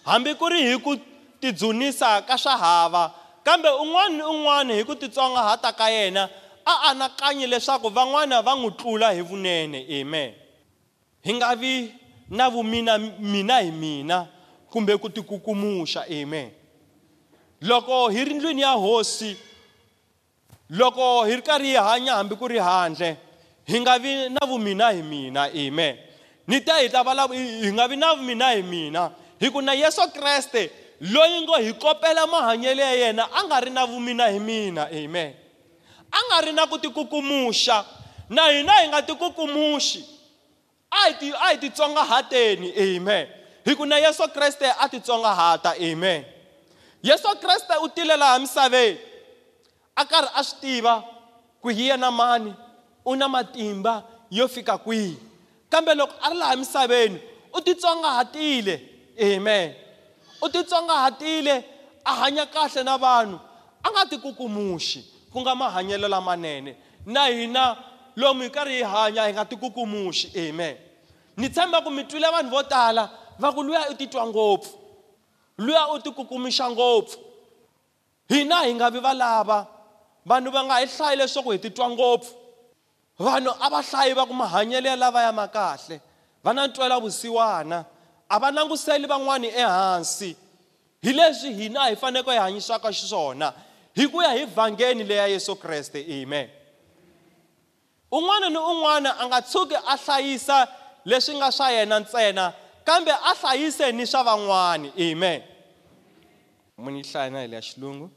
hambi 0.06 0.34
ku 0.36 0.46
ri 0.52 0.68
hi 0.72 0.76
ku 0.84 0.96
tidzunisa 1.40 2.22
ka 2.28 2.36
swa 2.38 2.58
hava 2.60 3.12
kambe 3.44 3.70
un'wana 3.72 4.14
ni 4.16 4.22
un'wana 4.24 4.72
hi 4.76 4.84
ku 4.84 4.96
titsongahata 5.00 5.72
ka 5.72 5.88
yena 5.90 6.28
a 6.70 6.90
anakanyi 6.90 7.48
leswaku 7.48 7.90
van'wana 7.90 8.42
va 8.42 8.54
n'wi 8.56 8.72
tlula 8.78 9.12
hi 9.14 9.22
vunene 9.22 9.80
amen 10.02 10.34
hi 11.26 11.34
nga 11.34 11.56
vi 11.56 11.92
na 12.30 12.50
vumina 12.50 12.98
mina 13.20 13.60
hi 13.62 13.72
mina 13.72 14.28
kumbe 14.70 14.98
ku 14.98 15.10
tikukumuxa 15.10 16.04
amen 16.06 16.52
loko 17.62 18.10
hi 18.10 18.24
ri 18.26 18.34
ndlwini 18.34 18.62
ya 18.62 18.72
hosi 18.78 19.36
loko 20.70 21.26
hi 21.26 21.36
ri 21.36 21.42
karhi 21.42 21.72
hi 21.74 21.86
hanya 21.90 22.16
hambi 22.16 22.36
ku 22.36 22.48
ri 22.48 22.60
handle 22.60 23.16
hi 23.68 23.80
nga 23.82 24.00
vi 24.00 24.30
na 24.30 24.46
vumina 24.46 24.92
hi 24.92 25.02
mina 25.04 25.44
amen 25.50 25.98
ni 26.48 26.62
ta 26.62 26.78
hi 26.82 26.90
ta 26.90 27.04
vala 27.04 27.26
hi 27.34 27.74
nga 27.74 27.88
vi 27.88 27.96
na 27.96 28.14
vumina 28.16 28.52
hi 28.54 28.62
mina 28.64 29.12
hi 29.42 29.50
ku 29.52 29.62
na 29.62 29.74
yesu 29.74 30.12
kreste 30.14 30.70
loyi 31.02 31.42
ngo 31.42 31.58
hi 31.58 31.74
kopela 31.74 32.28
mahanyelo 32.28 32.84
ya 32.84 32.94
yena 32.94 33.26
a 33.34 33.44
nga 33.44 33.60
ri 33.60 33.72
na 33.74 33.86
vumina 33.86 34.28
hi 34.30 34.40
mina 34.40 34.86
amen 34.90 35.34
a 36.12 36.18
nga 36.28 36.38
ri 36.46 36.52
na 36.54 36.66
ku 36.66 36.78
tikukumuxa 36.82 37.86
na 38.30 38.50
hina 38.50 38.74
hi 38.82 38.86
nga 38.90 39.02
tikukumuxi 39.02 40.02
a 40.90 40.98
hi 41.10 41.14
ti 41.22 41.28
a 41.34 41.50
hi 41.54 41.56
titsongahateni 41.58 42.68
amen 42.76 43.26
hi 43.66 43.74
ku 43.78 43.86
na 43.86 43.98
yesu 44.02 44.26
kreste 44.34 44.66
a 44.66 44.86
titsongahata 44.90 45.78
amen 45.78 46.26
yesu 47.06 47.30
kreste 47.42 47.74
u 47.86 47.88
tile 47.94 48.16
laha 48.18 48.40
misaveni 48.42 48.98
a 49.94 50.04
karhi 50.12 50.30
a 50.34 50.42
swi 50.50 50.58
tiva 50.62 50.94
ku 51.62 51.70
hi 51.70 51.84
yena 51.94 52.10
mani 52.12 52.52
u 53.06 53.14
na 53.16 53.28
matimba 53.30 53.94
yo 54.32 54.48
fika 54.48 54.78
kwihi 54.78 55.16
kambe 55.72 55.92
loko 56.00 56.14
a 56.22 56.28
ri 56.32 56.36
laha 56.42 56.56
misaveni 56.56 57.18
u 57.56 57.60
titsongahatile 57.62 58.76
amen 59.28 59.70
u 60.44 60.48
titsongahatile 60.54 61.56
a 62.06 62.16
hanya 62.26 62.46
kahle 62.54 62.82
na 62.84 62.96
vanhu 63.06 63.38
a 63.84 63.88
nga 63.92 64.04
tikukumuxi 64.10 65.02
ku 65.32 65.42
nga 65.46 65.54
mahanyelo 65.56 66.08
lamanene 66.10 66.76
na 67.06 67.26
hina 67.32 67.78
lomu 68.18 68.44
hi 68.50 68.50
karhi 68.50 68.78
hi 68.82 68.84
hanya 68.84 69.26
hi 69.30 69.34
nga 69.34 69.46
tikukumuxi 69.46 70.34
amen 70.36 70.76
ni 71.38 71.48
tshemba 71.50 71.82
ku 71.86 71.90
mi 71.94 72.04
twile 72.10 72.28
vanhu 72.36 72.50
vo 72.52 72.62
tala 72.66 73.04
va 73.40 73.50
ku 73.56 73.62
luya 73.64 73.88
u 73.94 73.96
titwa 73.96 74.26
ngopfu 74.28 74.74
luya 75.62 75.88
u 75.94 76.00
tikukumuxa 76.02 76.66
ngopfu 76.74 77.18
hina 78.30 78.58
hi 78.66 78.74
nga 78.76 78.90
vi 78.92 79.00
valava 79.00 79.66
vanhu 80.26 80.52
va 80.52 80.62
nga 80.66 80.76
hi 80.82 80.86
hlayi 80.96 81.16
leswaku 81.22 81.50
hi 81.56 81.60
titwa 81.62 81.90
ngopfu 81.94 82.32
vanhu 83.22 83.52
a 83.66 83.68
va 83.74 83.80
hlayi 83.90 84.12
va 84.18 84.24
ku 84.30 84.34
mahanyelo 84.34 84.88
ya 84.90 84.96
lava 84.98 85.22
ya 85.22 85.32
ma 85.32 85.48
kahle 85.48 86.02
va 86.44 86.52
na 86.54 86.68
ntwela 86.68 86.96
vusiwana 87.04 87.86
a 88.30 88.36
va 88.42 88.48
languseli 88.52 89.06
van'wani 89.12 89.48
ehansi 89.64 90.30
hi 91.06 91.12
leswi 91.18 91.50
hina 91.60 91.88
hi 91.90 91.96
faneleke 92.02 92.32
hi 92.36 92.42
hanyisaka 92.46 92.90
xiswona 92.98 93.48
hi 93.96 94.06
ku 94.08 94.22
ya 94.22 94.30
hi 94.34 94.46
vhangeni 94.46 95.04
leya 95.04 95.28
yesu 95.28 95.56
kreste 95.56 95.96
amen 96.22 96.50
un'wana 98.12 98.50
ni 98.50 98.56
un'wana 98.58 99.12
a 99.20 99.26
nga 99.28 99.42
tshuki 99.42 99.76
a 99.76 99.96
hlayisa 100.06 100.68
leswi 101.10 101.34
nga 101.38 101.52
swa 101.52 101.72
yena 101.72 102.00
ntsena 102.00 102.54
kambe 102.84 103.12
a 103.12 103.34
hlayise 103.40 103.92
ni 103.92 104.06
swa 104.08 104.24
van'wani 104.24 104.90
amen 105.08 105.42
mi 106.78 107.02
na 107.32 107.42
hi 107.42 107.48
leya 107.48 107.62
xilungu 107.62 108.10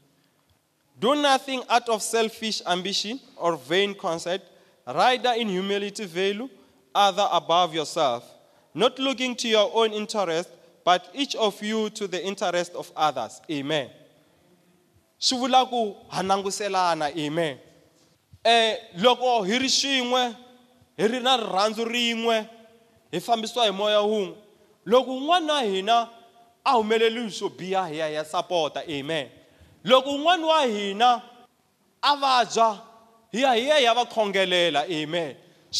do 0.99 1.15
nothing 1.15 1.63
out 1.69 1.89
of 1.89 2.01
selfish 2.03 2.61
ambition 2.65 3.19
or 3.37 3.55
vain 3.55 3.95
conceit 3.95 4.41
rather 4.85 5.33
in 5.33 5.49
humility 5.49 6.05
value 6.05 6.49
other 6.95 7.27
above 7.31 7.73
yourself 7.73 8.23
not 8.73 8.99
looking 8.99 9.35
to 9.35 9.47
your 9.47 9.71
own 9.73 9.91
interest 9.91 10.49
but 10.85 11.09
each 11.13 11.35
of 11.35 11.63
you 11.63 11.89
to 11.89 12.07
the 12.07 12.23
interest 12.23 12.71
of 12.75 12.91
others 12.95 13.41
amen 13.49 13.89
swi 15.25 15.35
vula 15.39 15.61
ku 15.71 15.81
ha 16.13 16.21
languselana 16.29 17.07
amen 17.25 17.55
eh 18.55 18.69
loko 19.03 19.27
hi 19.47 19.55
ri 19.63 19.69
swin'we 19.79 20.21
hi 20.99 21.03
ri 21.11 21.19
na 21.25 21.31
rirhandzu 21.43 21.83
rin'we 21.95 22.35
hi 23.13 23.17
fambisiwa 23.27 23.63
hi 23.67 23.73
moya 23.79 24.01
wun'we 24.09 24.35
loko 24.91 25.11
un'wana 25.19 25.53
wa 25.57 25.61
hina 25.71 25.97
a 26.65 26.71
humeleli 26.77 27.23
swo 27.37 27.47
biha 27.57 27.83
hi 27.91 27.97
ya 28.01 28.07
hi 28.11 28.15
ya 28.17 28.23
sapota 28.33 28.79
amen 28.97 29.25
loko 29.89 30.09
un'wana 30.17 30.45
wa 30.51 30.59
hina 30.73 31.09
a 32.01 32.11
vabya 32.23 32.67
hi 33.33 33.39
ya 33.45 33.51
hi 33.59 33.65
ya 33.69 33.77
hi 33.79 33.85
ya 33.85 33.91
va 33.97 34.05
khongelela 34.15 34.81
amen 34.99 35.29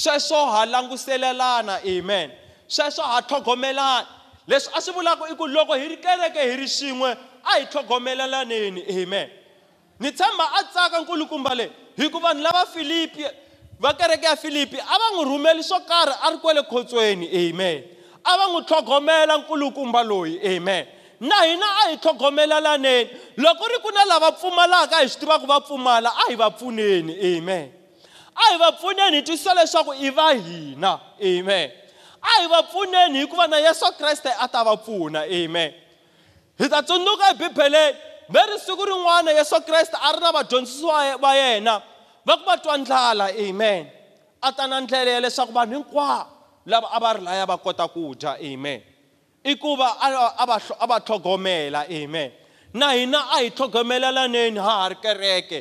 sweswo 0.01 0.41
ha 0.55 0.59
languselelana 0.73 1.75
amen 1.95 2.27
sweswo 2.75 3.03
ha 3.11 3.21
tlhogomelana 3.27 4.07
leswi 4.47 4.73
a 4.75 4.81
swi 4.81 4.93
vulaka 4.93 5.29
i 5.31 5.35
ku 5.35 5.43
loko 5.47 5.73
hi 5.73 5.87
ri 5.87 5.97
kereke 5.97 6.39
hi 6.41 6.55
ri 6.57 6.65
xin'we 6.67 7.11
a 7.11 7.17
hi 7.43 7.65
tlhogomelelaneni 7.65 9.01
amen 9.03 9.29
ni 9.99 10.11
tshemba 10.11 10.43
a 10.59 10.63
tsaka 10.71 10.99
nkulukumba 11.01 11.55
leyi 11.55 11.71
hikuva 11.97 12.27
vanhu 12.29 12.43
lava 12.43 12.65
filipi 12.65 13.25
va 13.79 13.93
kereke 13.93 14.25
ya 14.25 14.35
filipi 14.35 14.77
a 14.79 14.97
va 14.99 15.07
n'wi 15.13 15.23
rhumeli 15.25 15.63
swo 15.63 15.79
karhi 15.79 16.13
a 16.21 16.31
ri 16.31 16.37
kwele 16.37 16.61
khotsweni 16.63 17.27
amen 17.33 17.83
a 18.23 18.37
va 18.37 18.47
n'wi 18.47 18.63
tlhogomela 18.65 19.37
nkulukumba 19.37 20.03
loyi 20.03 20.39
amen 20.55 20.85
na 21.19 21.43
hina 21.43 21.65
a 21.85 21.89
hi 21.89 21.97
tlhogomelelaneni 21.97 23.09
loko 23.37 23.67
ri 23.67 23.79
ku 23.81 23.91
na 23.91 24.05
lava 24.05 24.31
pfumalaka 24.31 24.95
hi 24.97 25.09
swi 25.09 25.19
tiva 25.19 25.39
ku 25.39 25.45
va 25.45 25.59
pfumala 25.61 26.09
a 26.09 26.27
hi 26.29 26.35
va 26.35 26.49
pfuneni 26.49 27.37
amen 27.37 27.71
a 28.35 28.51
hi 28.51 28.57
va 28.57 28.71
pfuneni 28.71 29.15
hi 29.17 29.23
twisisa 29.23 29.53
leswaku 29.53 29.93
i 29.93 30.09
va 30.09 30.33
hina 30.33 30.99
amen 31.23 31.71
a 32.25 32.41
hi 32.41 32.45
va 32.47 32.61
pfuneni 32.63 33.19
hikuva 33.19 33.47
na 33.47 33.57
yesu 33.65 33.85
kreste 33.97 34.29
a 34.39 34.45
ta 34.53 34.59
va 34.67 34.73
pfuna 34.83 35.21
amen 35.39 35.71
hi 36.59 36.65
ta 36.73 36.79
tsundzuka 36.87 37.25
ebibeleni 37.33 37.97
mi 38.33 38.39
ri 38.51 38.57
siku 38.65 38.83
rin'wana 38.91 39.31
yesu 39.39 39.57
kreste 39.67 39.97
a 40.01 40.09
ri 40.15 40.19
na 40.23 40.29
vadyondzisi 40.37 40.85
va 41.19 41.33
yena 41.41 41.75
va 42.27 42.33
ku 42.39 42.43
va 42.49 42.55
twa 42.63 42.77
ndlala 42.81 43.25
amen 43.47 43.81
a 44.41 44.49
ta 44.57 44.63
na 44.71 44.77
ndlela 44.85 45.11
ya 45.15 45.19
leswaku 45.25 45.51
vanhu 45.57 45.75
hinkwavo 45.77 46.27
lava 46.71 46.87
a 46.87 46.99
va 47.03 47.11
ri 47.15 47.21
laya 47.27 47.45
va 47.51 47.57
kota 47.57 47.87
ku 47.93 48.15
dya 48.21 48.33
amen 48.51 48.81
i 49.43 49.53
ku 49.61 49.71
va 49.79 49.87
a 50.37 50.45
va 50.49 50.57
a 50.79 50.85
va 50.91 50.97
tlhogomela 51.05 51.81
amen 52.01 52.31
na 52.73 52.87
hina 52.97 53.19
a 53.31 53.37
hi 53.41 53.49
tlhogomelaneni 53.57 54.59
ha 54.65 54.73
ha 54.81 54.89
ri 54.89 54.95
kereke 54.95 55.59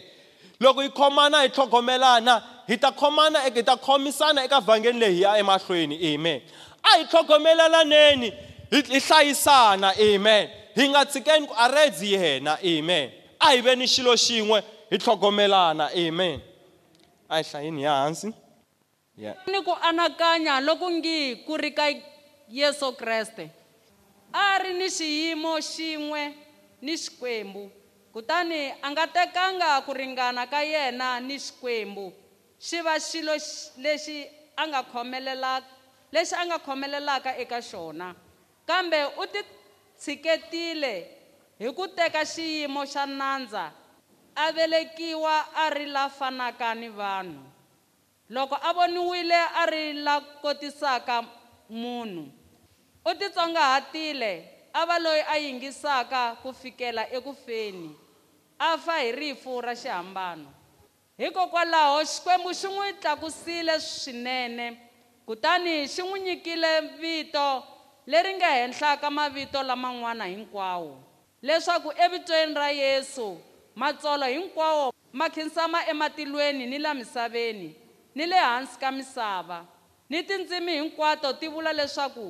loko 0.62 0.80
hi 0.80 0.88
khomana 0.98 1.38
hi 1.42 1.48
tlhogomelana 1.56 2.34
hi 2.70 2.76
ta 2.82 2.90
khomana 3.00 3.38
hi 3.46 3.50
ta 3.68 3.74
khomisana 3.86 4.38
eka 4.46 4.58
vhangeni 4.66 4.98
lehi 5.02 5.20
ya 5.22 5.30
emahlweni 5.42 5.96
amen 6.14 6.38
a 6.84 6.88
hi 6.98 7.02
tlhogomelananeni 7.10 8.28
hi 8.72 8.78
hlayisana 9.06 9.88
amen 10.08 10.42
hi 10.76 10.84
nga 10.90 11.00
tshikeni 11.10 11.44
ku 11.48 11.54
aredzi 11.64 12.08
yena 12.16 12.54
amen 12.72 13.06
a 13.40 13.46
hi 13.52 13.58
veni 13.66 13.86
xilo 13.94 14.12
xin'we 14.24 14.58
hi 14.90 14.96
tlhogomelana 15.04 15.86
amen 16.06 16.34
a 17.34 17.42
hi 17.42 17.42
hlayini 17.50 17.82
ya 17.84 17.94
hansi 18.02 18.28
ni 19.50 19.58
ku 19.66 19.74
anakanya 19.88 20.54
loku 20.66 20.86
ngi 20.96 21.18
ku 21.46 21.56
ri 21.56 21.70
ka 21.70 21.86
yesu 22.58 22.88
kreste 23.00 23.44
a 24.32 24.58
ri 24.62 24.72
ni 24.80 24.88
xiyimo 24.98 25.52
xin'we 25.72 26.22
ni 26.86 26.92
xikwembu 27.02 27.64
kutani 28.12 28.72
a 28.84 28.86
nga 28.92 29.06
tekanga 29.06 29.80
ku 29.88 29.90
ringana 29.96 30.44
ka 30.52 30.60
yena 30.72 31.08
ni 31.20 31.36
xikwembu 31.44 32.06
xi 32.66 32.78
va 32.86 32.94
xilo 33.08 33.32
lexi 33.84 34.18
a 34.56 34.68
nga 34.68 34.80
lexi 36.14 36.34
a 36.36 36.42
nga 36.48 36.58
khomelelaka 36.66 37.30
eka 37.42 37.58
xona 37.70 38.08
kambe 38.68 38.98
u 39.16 39.24
titshiketile 39.32 40.92
hi 41.60 41.68
ku 41.78 41.84
teka 41.98 42.22
xiyimo 42.32 42.80
xa 42.92 43.02
nandza 43.20 43.64
a 44.34 44.46
velekiwa 44.56 45.34
a 45.56 45.64
ri 45.76 45.86
la 45.96 46.04
fanaka 46.18 46.70
ni 46.80 46.88
vanhu 47.00 47.40
loko 48.34 48.56
a 48.60 48.70
voniwile 48.76 49.40
a 49.56 49.62
ri 49.72 49.84
la 50.06 50.14
kotisaka 50.44 51.16
munhu 51.80 52.24
u 53.08 53.10
titsongahatile 53.18 54.32
a 54.72 54.80
va 54.88 54.96
loyi 55.04 55.22
a 55.32 55.36
yingisaka 55.44 56.20
ku 56.42 56.48
fikela 56.60 57.02
ekufeni 57.16 58.01
a 58.62 58.78
fa 58.86 58.96
hi 59.02 59.12
rifu 59.18 59.54
ra 59.66 59.72
xihambano 59.82 60.48
hikokwalaho 61.22 61.96
xikwembu 62.12 62.50
xi 62.60 62.66
n'wi 62.74 62.90
tlakusile 63.02 63.74
swinene 63.92 64.66
kutani 65.26 65.74
xi 65.92 66.02
n'wi 66.06 66.18
nyikile 66.26 66.72
vito 67.00 67.46
leri 68.12 68.32
nga 68.38 68.50
henhla 68.58 68.90
ka 69.02 69.08
mavito 69.18 69.60
laman'wana 69.68 70.24
hinkwawo 70.34 70.92
leswaku 71.46 71.88
evitweni 72.04 72.52
ra 72.60 72.68
yesu 72.82 73.28
matsolo 73.80 74.26
hinkwawo 74.34 74.86
ma 75.18 75.26
khinsama 75.34 75.78
ematilweni 75.92 76.64
ni 76.70 76.78
la 76.84 76.90
misaveni 77.00 77.68
ni 78.16 78.24
le 78.30 78.36
hansi 78.48 78.74
ka 78.82 78.88
misava 78.98 79.58
ni 80.10 80.18
tindzimi 80.28 80.72
hinkwato 80.78 81.28
ti 81.40 81.46
vula 81.54 81.72
leswaku 81.72 82.26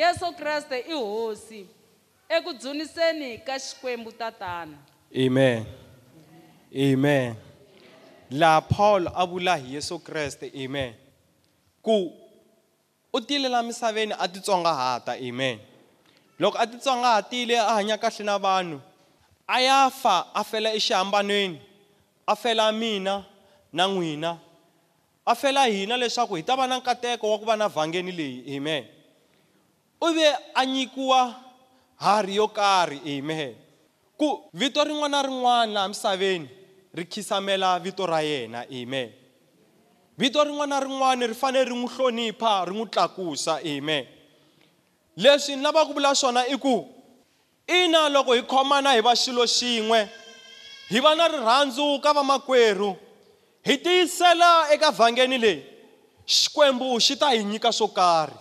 yesu 0.00 0.26
kreste 0.38 0.76
i 0.78 0.92
hosi 1.04 1.66
eku 2.36 2.50
dzuniseni 2.60 3.30
ka 3.46 3.54
xikwembu 3.64 4.10
tatana 4.12 4.78
Amen. 5.16 5.62
Amen. 6.74 7.36
La 8.34 8.58
Paul 8.58 9.06
abula 9.14 9.54
hi 9.54 9.78
Yesu 9.78 10.02
Kriste. 10.02 10.50
Amen. 10.50 10.90
Ku 11.80 12.10
u 13.14 13.20
tile 13.22 13.46
la 13.48 13.62
misaveni 13.62 14.10
a 14.18 14.26
titsongahata. 14.26 15.14
Amen. 15.14 15.60
Loko 16.40 16.58
a 16.58 16.66
titsongahatile 16.66 17.54
a 17.62 17.78
hanya 17.78 17.94
kahle 17.96 18.24
na 18.26 18.38
vanhu, 18.42 18.80
a 19.46 19.62
ya 19.62 19.86
fa 19.88 20.26
a 20.34 20.42
fela 20.42 20.74
exihambanweni, 20.74 21.60
a 22.26 22.34
fela 22.34 22.74
mina 22.76 23.22
na 23.72 23.86
n'wina. 23.86 24.34
A 25.24 25.34
fela 25.38 25.70
hina 25.70 25.94
leswaku 25.96 26.42
hi 26.42 26.42
ta 26.42 26.56
va 26.56 26.66
na 26.66 26.80
nkateko 26.82 27.30
wa 27.30 27.38
ku 27.38 27.44
va 27.44 27.54
na 27.56 27.68
vhangeni 27.68 28.10
leyi. 28.10 28.56
Amen. 28.56 28.84
U 30.02 30.10
ve 30.12 30.26
a 30.56 30.66
nyikiwa 30.66 31.36
hari 32.02 32.34
yo 32.34 32.48
karhi. 32.48 32.98
Amen. 33.18 33.62
ku 34.20 34.46
vito 34.54 34.78
rin'wana 34.86 35.10
na 35.22 35.26
rin'wana 35.26 35.72
laha 35.74 35.88
misaveni 35.90 36.46
ri 36.94 37.04
khisamela 37.10 37.78
vito 37.82 38.06
ra 38.06 38.22
yena 38.22 38.62
amen 38.70 39.10
vito 40.14 40.38
rin'wana 40.46 40.78
na 40.78 40.84
rin'wana 40.86 41.26
ri 41.26 41.34
fanele 41.34 41.70
ri 41.70 41.76
n'wi 41.76 41.90
hlonipha 41.94 42.52
ri 42.70 42.74
n'wi 42.78 42.86
tlakusa 42.94 43.58
amen 43.58 44.06
leswi 45.18 45.56
ni 45.58 45.62
lavaka 45.66 45.86
ku 45.90 45.92
vula 45.98 46.14
swona 46.14 46.46
i 46.46 46.54
ku 46.56 46.86
ina 47.66 48.06
loko 48.08 48.34
hi 48.38 48.42
khomana 48.46 48.94
hi 48.94 49.00
va 49.02 49.14
xilo 49.18 49.42
xin'we 49.56 50.00
hi 50.94 50.98
va 51.02 51.14
na 51.18 51.26
rirhandzu 51.34 51.84
ka 52.02 52.12
vamakwerhu 52.14 52.94
hi 53.66 53.76
tiyisela 53.82 54.70
eka 54.74 54.90
vhangeni 54.94 55.38
leyi 55.44 55.60
xikwembu 56.26 56.94
xi 57.06 57.16
ta 57.18 57.34
hi 57.34 57.42
nyika 57.50 57.72
swo 57.74 57.88
karhi 57.98 58.38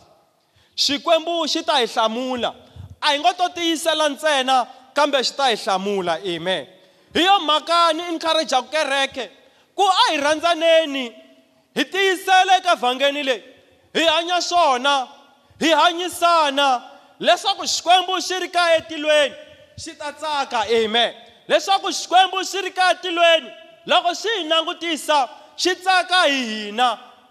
xikwembu 0.85 1.35
xi 1.49 1.63
ta 1.65 1.81
hi 1.81 1.85
hlamula 1.93 2.49
a 3.01 3.07
hi 3.11 3.17
ngo 3.19 3.33
to 3.39 3.49
tiyisela 3.57 4.05
ntsena 4.13 4.57
kambe 4.97 5.19
xi 5.23 5.33
ta 5.37 5.47
hi 5.49 5.55
hlamula 5.57 6.15
amen 6.33 6.65
hi 7.15 7.23
yo 7.25 7.35
mhaka 7.47 7.79
ni 7.93 8.03
encourageku 8.13 8.69
kereke 8.73 9.25
ku 9.77 9.81
a 9.81 10.09
hi 10.09 10.17
rhandzaneni 10.23 11.05
hi 11.75 11.83
tiyisela 11.91 12.53
eka 12.59 12.75
vhangeni 12.75 13.23
leyi 13.27 13.43
hi 13.97 14.03
hanya 14.13 14.41
swona 14.49 14.95
hi 15.59 15.69
hanyisana 15.81 16.67
leswaku 17.27 17.63
xikwembu 17.75 18.13
xi 18.27 18.35
ri 18.43 18.49
ka 18.49 18.63
etilweni 18.77 19.35
xi 19.83 19.91
ta 19.99 20.11
tsaka 20.19 20.59
amen 20.79 21.11
leswaku 21.49 21.87
xikwembu 21.99 22.37
xi 22.51 22.61
ri 22.65 22.71
ka 22.77 22.85
etilweni 22.93 23.49
loko 23.91 24.13
xi 24.21 24.29
hi 24.37 24.43
langutisa 24.51 25.19
xi 25.63 25.71
tsaka 25.83 26.19
hi 26.31 26.41
hina 26.51 26.89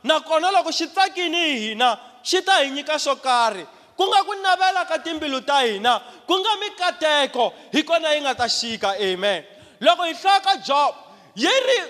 nakona 0.09 0.49
loko 0.57 0.71
xi 0.79 0.87
tsakini 0.87 1.43
hi 1.51 1.59
hina 1.65 1.91
xi 2.25 2.39
ta 2.47 2.57
hi 2.63 2.71
nyika 2.71 2.99
swo 3.05 3.15
karhi 3.17 3.65
ku 4.03 4.11
nga 4.11 4.27
ku 4.27 4.35
navela 4.35 4.83
ka 4.83 4.99
timbilu 4.99 5.47
ta 5.47 5.63
hina 5.63 6.03
ku 6.27 6.35
nga 6.43 6.59
mikateko 6.59 7.55
hi 7.71 7.87
kona 7.87 8.19
yi 8.19 8.27
nga 8.27 8.35
ta 8.35 8.51
xika 8.51 8.99
amen 8.99 9.47
loko 9.79 10.03
hi 10.11 10.15
hlaya 10.19 10.43
ka 10.43 10.55
job 10.59 10.91
yi 11.39 11.47
ri 11.71 11.81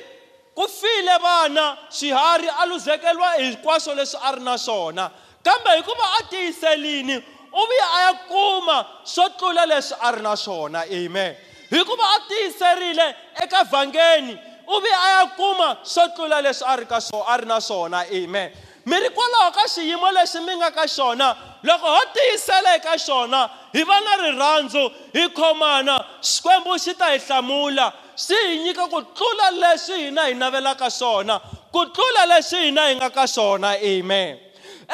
ku 0.53 0.69
file 0.69 1.17
vana 1.25 1.89
xiharhi 1.89 2.53
a 2.61 2.69
luzekeriwa 2.69 3.41
hinkwaswo 3.41 3.97
leswi 3.97 4.21
a 4.21 4.29
ri 4.37 4.41
na 4.45 4.57
swona 4.61 5.09
kambe 5.41 5.73
hikuva 5.81 6.05
a 6.21 6.21
tiyiselini 6.29 7.17
u 7.57 7.61
vuya 7.65 7.87
a 7.97 7.99
ya 8.05 8.13
kuma 8.29 8.77
swo 9.09 9.25
tlula 9.41 9.65
leswi 9.65 9.97
a 10.05 10.09
ri 10.13 10.21
na 10.21 10.37
swona 10.37 10.85
amen 10.85 11.33
hikuva 11.73 12.05
a 12.13 12.19
tiyiserile 12.29 13.07
eka 13.41 13.65
vhangeni 13.73 14.37
u 14.69 14.77
vuya 14.85 14.99
a 15.01 15.09
ya 15.17 15.25
kuma 15.33 15.81
swo 15.83 16.05
tlula 16.13 16.45
leswi 16.45 16.69
a 16.69 16.77
ri 16.77 16.85
ka 16.85 17.01
swona 17.01 17.25
a 17.25 17.35
ri 17.41 17.47
na 17.49 17.57
swona 17.61 18.05
amen 18.05 18.53
mi 18.87 18.97
ri 19.01 19.09
kwalaho 19.11 19.51
ka 19.53 19.69
xiyimo 19.69 20.11
lexi 20.13 20.41
mi 20.41 20.57
nga 20.57 20.71
ka 20.71 20.87
xona 20.87 21.37
loko 21.63 21.87
ho 21.87 22.01
tiyisela 22.15 22.75
eka 22.77 22.97
xona 22.99 23.49
hi 23.73 23.83
va 23.83 23.99
na 24.05 24.17
rirhandzu 24.23 24.91
hi 25.15 25.29
khomana 25.35 26.05
xikwembu 26.23 26.79
xi 26.79 26.93
ta 26.99 27.11
hi 27.13 27.19
hlamula 27.19 27.93
xi 28.17 28.35
hi 28.47 28.59
nyika 28.59 28.87
ku 28.87 29.01
tlula 29.15 29.51
leswi 29.61 30.05
hina 30.07 30.23
hi 30.25 30.35
navelaka 30.35 30.91
swona 30.91 31.41
ku 31.73 31.85
tlula 31.87 32.25
leswi 32.27 32.59
hina 32.65 32.87
hi 32.89 32.95
nga 32.95 33.11
ka 33.11 33.27
swona 33.27 33.71
amen 33.77 34.39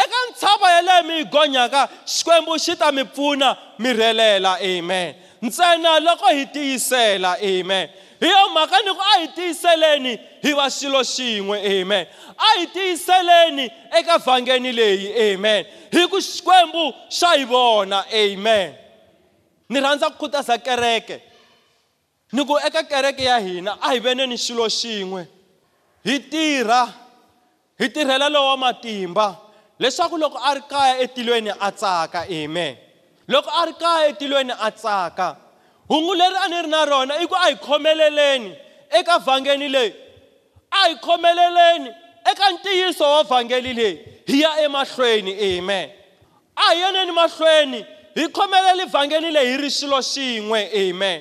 eka 0.03 0.18
ntshava 0.31 0.70
yaleyo 0.70 1.03
mi 1.05 1.14
yi 1.16 1.24
gonyaka 1.24 1.88
xikwembu 2.07 2.59
xi 2.64 2.77
ta 2.77 2.92
mi 2.92 3.05
pfuna 3.05 3.57
mi 3.79 3.92
rhelela 3.92 4.57
amen 4.61 5.14
ntsena 5.44 6.01
loko 6.01 6.27
hi 6.37 6.44
tiyisela 6.46 7.33
amen 7.40 7.88
hi 8.20 8.26
yo 8.26 8.48
mhaka 8.48 8.81
ni 8.85 8.90
ku 8.94 9.00
a 9.12 9.18
hi 9.20 9.26
tiyiseleni 9.37 10.12
hi 10.42 10.50
va 10.57 10.66
xilo 10.70 11.00
xin'we 11.04 11.59
amen 11.81 12.07
a 12.37 12.48
hi 12.59 12.66
tiyiseleni 12.66 13.66
eka 13.98 14.18
vhangeni 14.24 14.72
leyi 14.76 15.07
amen 15.26 15.64
hi 15.92 16.07
ku 16.11 16.16
xikwembu 16.20 16.85
xa 17.18 17.28
hi 17.37 17.44
vona 17.52 17.98
amen 18.22 18.70
ni 19.68 19.81
rhandza 19.85 20.07
ku 20.11 20.16
khutaza 20.24 20.57
kereke 20.66 21.16
ni 22.33 22.42
ku 22.48 22.57
eka 22.66 22.83
kereke 22.92 23.24
ya 23.31 23.38
hina 23.38 23.72
a 23.81 23.88
hi 23.92 23.98
veneni 24.04 24.37
xilo 24.44 24.64
xin'we 24.81 25.22
hi 26.07 26.14
tirha 26.31 26.83
hi 27.81 27.87
tirhela 27.94 28.28
lowa 28.28 28.57
matimba 28.57 29.26
leswaku 29.81 30.16
loko 30.22 30.38
a 30.42 30.50
ri 30.57 30.62
kaya 30.72 30.92
etilweni 31.04 31.50
a 31.61 31.68
tsaka 31.81 32.20
amen 32.40 32.74
loko 33.33 33.50
a 33.61 33.66
ri 33.68 33.72
kaya 33.83 34.09
etilweni 34.11 34.52
a 34.59 34.68
tsaka 34.70 35.26
hungu 35.88 36.14
leri 36.14 36.37
a 36.44 36.48
ni 36.48 36.57
ri 36.62 36.68
na 36.68 36.85
rona 36.85 37.14
i 37.16 37.27
ku 37.27 37.35
a 37.35 37.40
hi 37.48 37.55
khomeleleni 37.55 38.57
eka 38.98 39.18
vhangeli 39.27 39.68
leyi 39.74 39.92
a 40.72 40.77
hi 40.88 40.94
khomeleleni 40.94 41.90
eka 42.31 42.44
ntiyiso 42.53 43.05
wa 43.05 43.22
vhangeli 43.22 43.72
leyi 43.74 43.94
hi 44.27 44.40
ya 44.40 44.51
emahlweni 44.64 45.33
amen 45.46 45.90
a 46.57 46.61
hi 46.61 46.74
yeneni 46.81 47.12
mahlweni 47.12 47.87
hi 48.14 48.27
khomeleli 48.29 48.85
vhangeli 48.94 49.31
leyi 49.35 49.51
hi 49.51 49.57
ri 49.57 49.70
xilo 49.79 49.98
xin'we 50.12 50.61
amen 50.85 51.20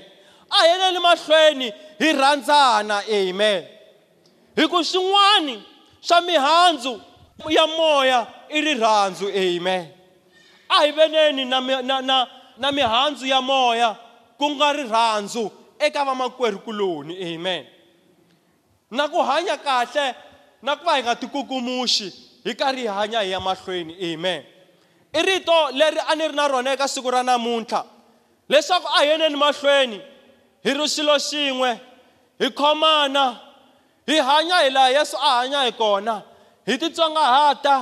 a 0.52 0.56
hi 0.60 0.68
yeneni 0.72 1.00
mahlweni 1.00 1.68
hi 2.00 2.12
rhandzana 2.22 2.98
amen 3.20 3.64
hi 4.58 4.68
ku 4.68 4.84
swin'wana 4.84 5.62
swa 6.02 6.22
mihandzu 6.22 7.02
ya 7.50 7.68
moya 7.68 8.28
i 8.50 8.60
rirhandzu 8.62 9.28
amen 9.32 9.88
a 10.70 10.76
hi 10.84 10.92
veneni 10.92 11.46
na, 11.46 11.60
na, 11.62 12.02
na, 12.02 12.28
na 12.58 12.72
mihandzu 12.72 13.26
ya 13.26 13.42
moya 13.42 14.00
ku 14.38 14.46
nga 14.56 14.70
rirhandzu 14.78 15.50
eka 15.82 16.06
vamakwerhukuloni 16.06 17.18
amen 17.34 17.66
na 18.94 19.10
ku 19.10 19.18
hanya 19.26 19.58
kahle 19.58 20.14
na 20.62 20.78
ku 20.78 20.86
va 20.86 20.96
hi 20.96 21.02
nga 21.04 21.18
tikukumuxi 21.18 22.08
hi 22.46 22.54
karhi 22.54 22.86
hi 22.86 22.94
hanya 22.94 23.20
hi 23.26 23.34
ya 23.34 23.40
mahlweni 23.42 23.98
amen 24.14 24.46
i 25.12 25.20
rito 25.26 25.58
leri 25.74 26.00
a 26.06 26.14
ni 26.16 26.28
ri 26.30 26.36
na 26.38 26.46
rona 26.48 26.72
eka 26.78 26.88
siku 26.88 27.10
ra 27.12 27.22
namuntlha 27.26 27.84
leswaku 28.50 28.88
a 28.98 29.02
heneni 29.06 29.36
mahlweni 29.36 30.00
hi 30.64 30.72
ri 30.78 30.86
swilo 30.90 31.18
xin'we 31.30 31.72
hi 32.40 32.48
khomana 32.60 33.24
hi 34.08 34.16
hanya 34.30 34.58
hi 34.64 34.70
laha 34.70 34.90
yesu 34.98 35.18
a 35.18 35.30
hanya 35.42 35.62
hi 35.66 35.72
kona 35.74 36.22
hi 36.66 36.78
titsongahata 36.78 37.76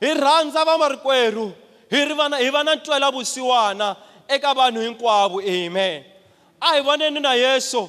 hi 0.00 0.10
rhandza 0.22 0.64
vamarikwerhu 0.64 1.46
hi 1.90 1.98
ri 2.08 2.14
vana 2.14 2.36
hi 2.38 2.48
va 2.54 2.62
na 2.64 2.74
ntwela 2.74 3.10
vusiwana 3.10 3.96
eka 4.28 4.54
vanhu 4.54 4.80
hinkwavo 4.84 5.40
amen 5.54 6.04
a 6.60 6.66
hi 6.72 6.80
voneni 6.80 7.20
na 7.20 7.34
yesu 7.34 7.88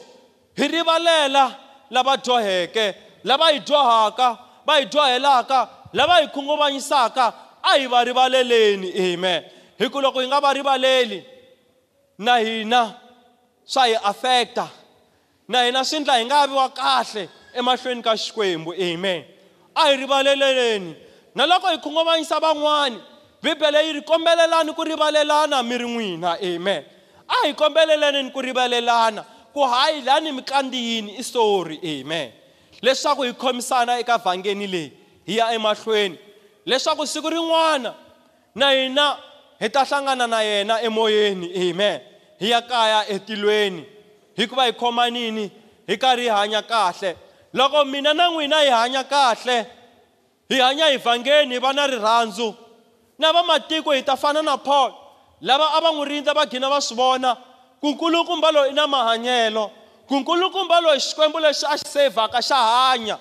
hi 0.57 0.67
rivalela 0.67 1.55
lava 1.89 2.17
dyoheke 2.17 2.93
lava 3.23 3.43
hi 3.49 3.59
dyohaka 3.59 4.37
va 4.67 4.73
hi 4.75 4.85
dyohelaka 4.85 5.59
lava 5.93 6.13
hi 6.17 6.27
khunguvanyisaka 6.33 7.25
a 7.63 7.69
hi 7.79 7.85
va 7.91 8.03
rivaleleni 8.05 8.89
amen 9.03 9.43
hi 9.79 9.85
ku 9.93 10.01
loko 10.01 10.19
hi 10.19 10.27
nga 10.27 10.39
va 10.45 10.53
rivaleli 10.57 11.19
na 12.25 12.33
hina 12.45 12.81
swa 13.73 13.83
hi 13.87 13.95
affecta 14.11 14.65
na 15.51 15.57
hina 15.63 15.81
swi 15.89 15.99
ndla 15.99 16.15
hi 16.19 16.25
nga 16.25 16.39
vi 16.49 16.53
wa 16.61 16.67
kahle 16.79 17.23
emahlweni 17.59 18.01
ka 18.07 18.13
xikwembu 18.23 18.71
amen 18.87 19.21
a 19.75 19.81
hi 19.87 19.95
rivaleleni 20.01 20.91
na 21.35 21.43
loko 21.51 21.67
hi 21.71 21.77
khunguvanyisa 21.83 22.35
van'wani 22.45 22.99
bibele 23.41 23.87
yi 23.87 23.93
ri 23.93 24.01
kombelelani 24.01 24.73
ku 24.75 24.83
rivalelana 24.83 25.63
mi 25.63 25.77
ri 25.77 25.85
n'wina 25.85 26.37
amen 26.41 26.83
a 27.27 27.35
hi 27.45 27.53
kombeleleni 27.53 28.31
ku 28.33 28.41
rivalelana 28.41 29.25
ku 29.53 29.61
hayi 29.65 30.01
lani 30.01 30.31
mi 30.31 30.41
kandziyini 30.41 31.17
i 31.19 31.23
sori 31.23 31.77
amen 31.83 32.31
leswaku 32.81 33.23
hi 33.23 33.33
khomisana 33.33 33.99
eka 33.99 34.17
vhangeni 34.17 34.67
leyi 34.67 34.91
hi 35.27 35.37
ya 35.37 35.51
emahlweni 35.53 36.17
leswaku 36.65 37.05
siku 37.07 37.29
rin'wana 37.29 37.93
na 38.55 38.71
hina 38.71 39.17
hi 39.59 39.69
ta 39.69 39.83
hlangana 39.85 40.27
na 40.27 40.41
yena 40.41 40.81
emoyeni 40.81 41.69
amen 41.69 42.01
hi 42.39 42.49
ya 42.49 42.61
kaya 42.61 43.05
etilweni 43.09 43.85
hikuva 44.35 44.65
hi 44.65 44.71
khomanini 44.73 45.51
hi 45.87 45.97
karhi 45.97 46.23
hi 46.25 46.29
hanya 46.33 46.61
kahle 46.61 47.15
loko 47.53 47.85
mina 47.85 48.13
na 48.13 48.29
n'wina 48.29 48.59
hi 48.65 48.69
hanya 48.69 49.03
kahle 49.03 49.65
hi 50.49 50.57
hanya 50.59 50.85
hi 50.89 50.97
vhangeni 50.97 51.53
hi 51.53 51.59
va 51.61 51.73
na 51.73 51.87
rirhandzu 51.87 52.53
na 53.17 53.33
vamatiko 53.33 53.91
hi 53.91 54.03
ta 54.05 54.15
fana 54.15 54.41
na 54.41 54.57
paul 54.57 54.93
lava 55.41 55.69
a 55.73 55.81
va 55.81 55.91
n'wi 55.91 56.05
rindza 56.05 56.33
va 56.33 56.45
gina 56.45 56.69
va 56.69 56.77
swi 56.81 56.95
vona 56.97 57.33
ku 57.81 57.89
nkulukumba 57.93 58.51
loyi 58.51 58.71
i 58.71 58.73
na 58.73 58.87
mahanyelo 58.87 59.65
ku 60.07 60.15
nkulukumba 60.21 60.79
loyi 60.85 60.99
xikwembu 61.01 61.39
lexi 61.39 61.65
a 61.65 61.77
xi 61.77 61.87
sevhaka 61.89 62.39
xa 62.41 62.57
hanya 62.57 63.17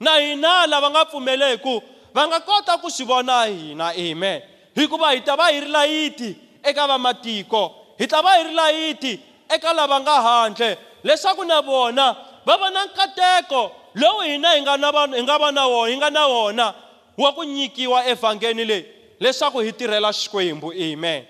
na 0.00 0.16
hina 0.20 0.66
lava 0.66 0.88
nga 0.90 1.04
pfumeleku 1.04 1.82
va 2.14 2.22
nga 2.28 2.40
kota 2.40 2.78
ku 2.78 2.90
swi 2.90 3.04
vona 3.06 3.44
hina 3.46 3.92
amen 3.92 4.42
hikuva 4.76 5.12
hi 5.12 5.20
ta 5.20 5.36
va 5.36 5.52
hi 5.52 5.60
ri 5.60 5.68
layiti 5.68 6.30
eka 6.64 6.86
vamatiko 6.86 7.62
hi 8.00 8.06
ta 8.08 8.22
va 8.24 8.36
hi 8.40 8.48
ri 8.48 8.54
layiti 8.54 9.20
eka 9.54 9.72
lava 9.76 10.00
nga 10.00 10.16
handle 10.22 10.76
leswaku 11.04 11.44
na 11.44 11.60
vona 11.60 12.16
va 12.46 12.54
va 12.62 12.70
na 12.70 12.86
nkateko 12.88 13.60
lowu 13.94 14.20
hina 14.20 14.50
hi 14.56 14.60
nga 14.64 14.76
na 14.76 14.88
hi 15.16 15.22
nga 15.22 15.36
va 15.42 15.52
na 15.52 15.66
wona 15.66 15.90
hi 15.92 15.96
nga 15.96 16.10
na 16.10 16.26
wona 16.26 16.74
wa 17.18 17.32
ku 17.32 17.42
nyikiwa 17.44 18.06
evhangeni 18.08 18.64
leyi 18.64 18.86
leswaku 19.24 19.58
hi 19.64 19.72
tirhela 19.72 20.12
xikwembu 20.12 20.68
amen 20.86 21.20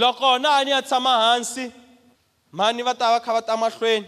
loko 0.00 0.30
na 0.42 0.48
a 0.58 0.64
ni 0.64 0.70
ya 0.74 0.80
tshama 0.86 1.12
hansi 1.24 1.64
mhani 2.56 2.82
va 2.86 2.92
ta 3.00 3.06
va 3.14 3.18
kha 3.24 3.30
va 3.36 3.42
ta 3.48 3.54
mahlweni 3.62 4.06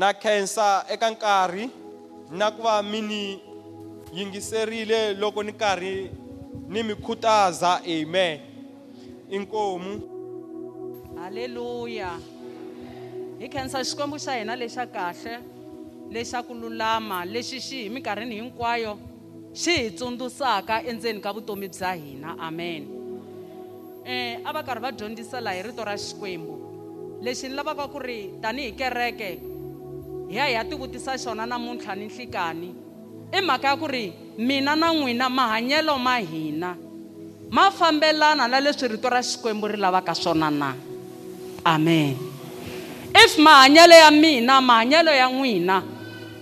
na 0.00 0.08
khensa 0.22 0.66
eka 0.94 1.08
nkarhi 1.14 1.64
na 2.38 2.46
ku 2.54 2.60
va 2.66 2.74
mi 2.90 3.00
ni 3.10 3.22
yingiserile 4.16 5.00
loko 5.22 5.40
ni 5.46 5.52
karhi 5.62 5.96
ni 6.72 6.80
mi 6.88 6.94
khutaza 7.04 7.72
amen 7.96 8.36
inkomu 9.36 9.92
haleluya 11.20 12.12
hi 13.40 13.46
khensa 13.54 13.76
xikwembu 13.88 14.16
xa 14.24 14.32
hina 14.38 14.54
lexa 14.62 14.84
kahle 14.96 15.34
lexa 16.14 16.38
ku 16.46 16.52
lulama 16.62 17.16
lexi 17.34 17.56
xi 17.66 17.76
hi 17.82 17.88
minkarhini 17.94 18.34
hinkwayo 18.40 18.92
xi 19.54 19.72
hi 19.86 19.90
tsundzusaka 19.94 20.82
endzeni 20.82 21.22
ka 21.22 21.30
vutomi 21.30 21.70
bya 21.70 21.90
hina 21.94 22.34
amen 22.42 22.82
um 24.02 24.34
a 24.46 24.50
va 24.52 24.62
karhi 24.66 24.82
va 24.82 24.90
dyondzisa 24.90 25.38
laha 25.40 25.56
hi 25.62 25.66
rito 25.70 25.82
ra 25.86 25.94
xikwembu 25.94 26.54
lexi 27.22 27.46
ni 27.48 27.54
lavaka 27.54 27.86
ku 27.88 27.98
ri 28.02 28.34
tanihi 28.42 28.74
kereke 28.74 29.30
hi 30.28 30.36
ya 30.36 30.44
hi 30.50 30.54
ya 30.58 30.66
tivutisa 30.66 31.14
xona 31.16 31.46
namuntlha 31.46 31.94
ni 31.94 32.06
nhlikani 32.10 32.68
i 33.30 33.40
mhaka 33.40 33.68
ya 33.68 33.76
ku 33.78 33.86
ri 33.86 34.12
mina 34.38 34.74
na 34.74 34.90
n'wina 34.90 35.28
mahanyelo 35.30 35.98
ma 36.02 36.18
hina 36.18 36.74
ma 37.54 37.70
fambelana 37.70 38.50
na 38.50 38.58
leswi 38.60 38.90
rito 38.98 39.06
ra 39.08 39.22
xikwembu 39.22 39.70
ri 39.70 39.78
lavaka 39.78 40.14
swona 40.18 40.50
na 40.50 40.74
amen 41.64 42.18
if 43.14 43.38
mahanyelo 43.38 43.94
ya 43.94 44.10
mina 44.10 44.58
mahanyelo 44.60 45.14
ya 45.14 45.30
n'wina 45.30 45.76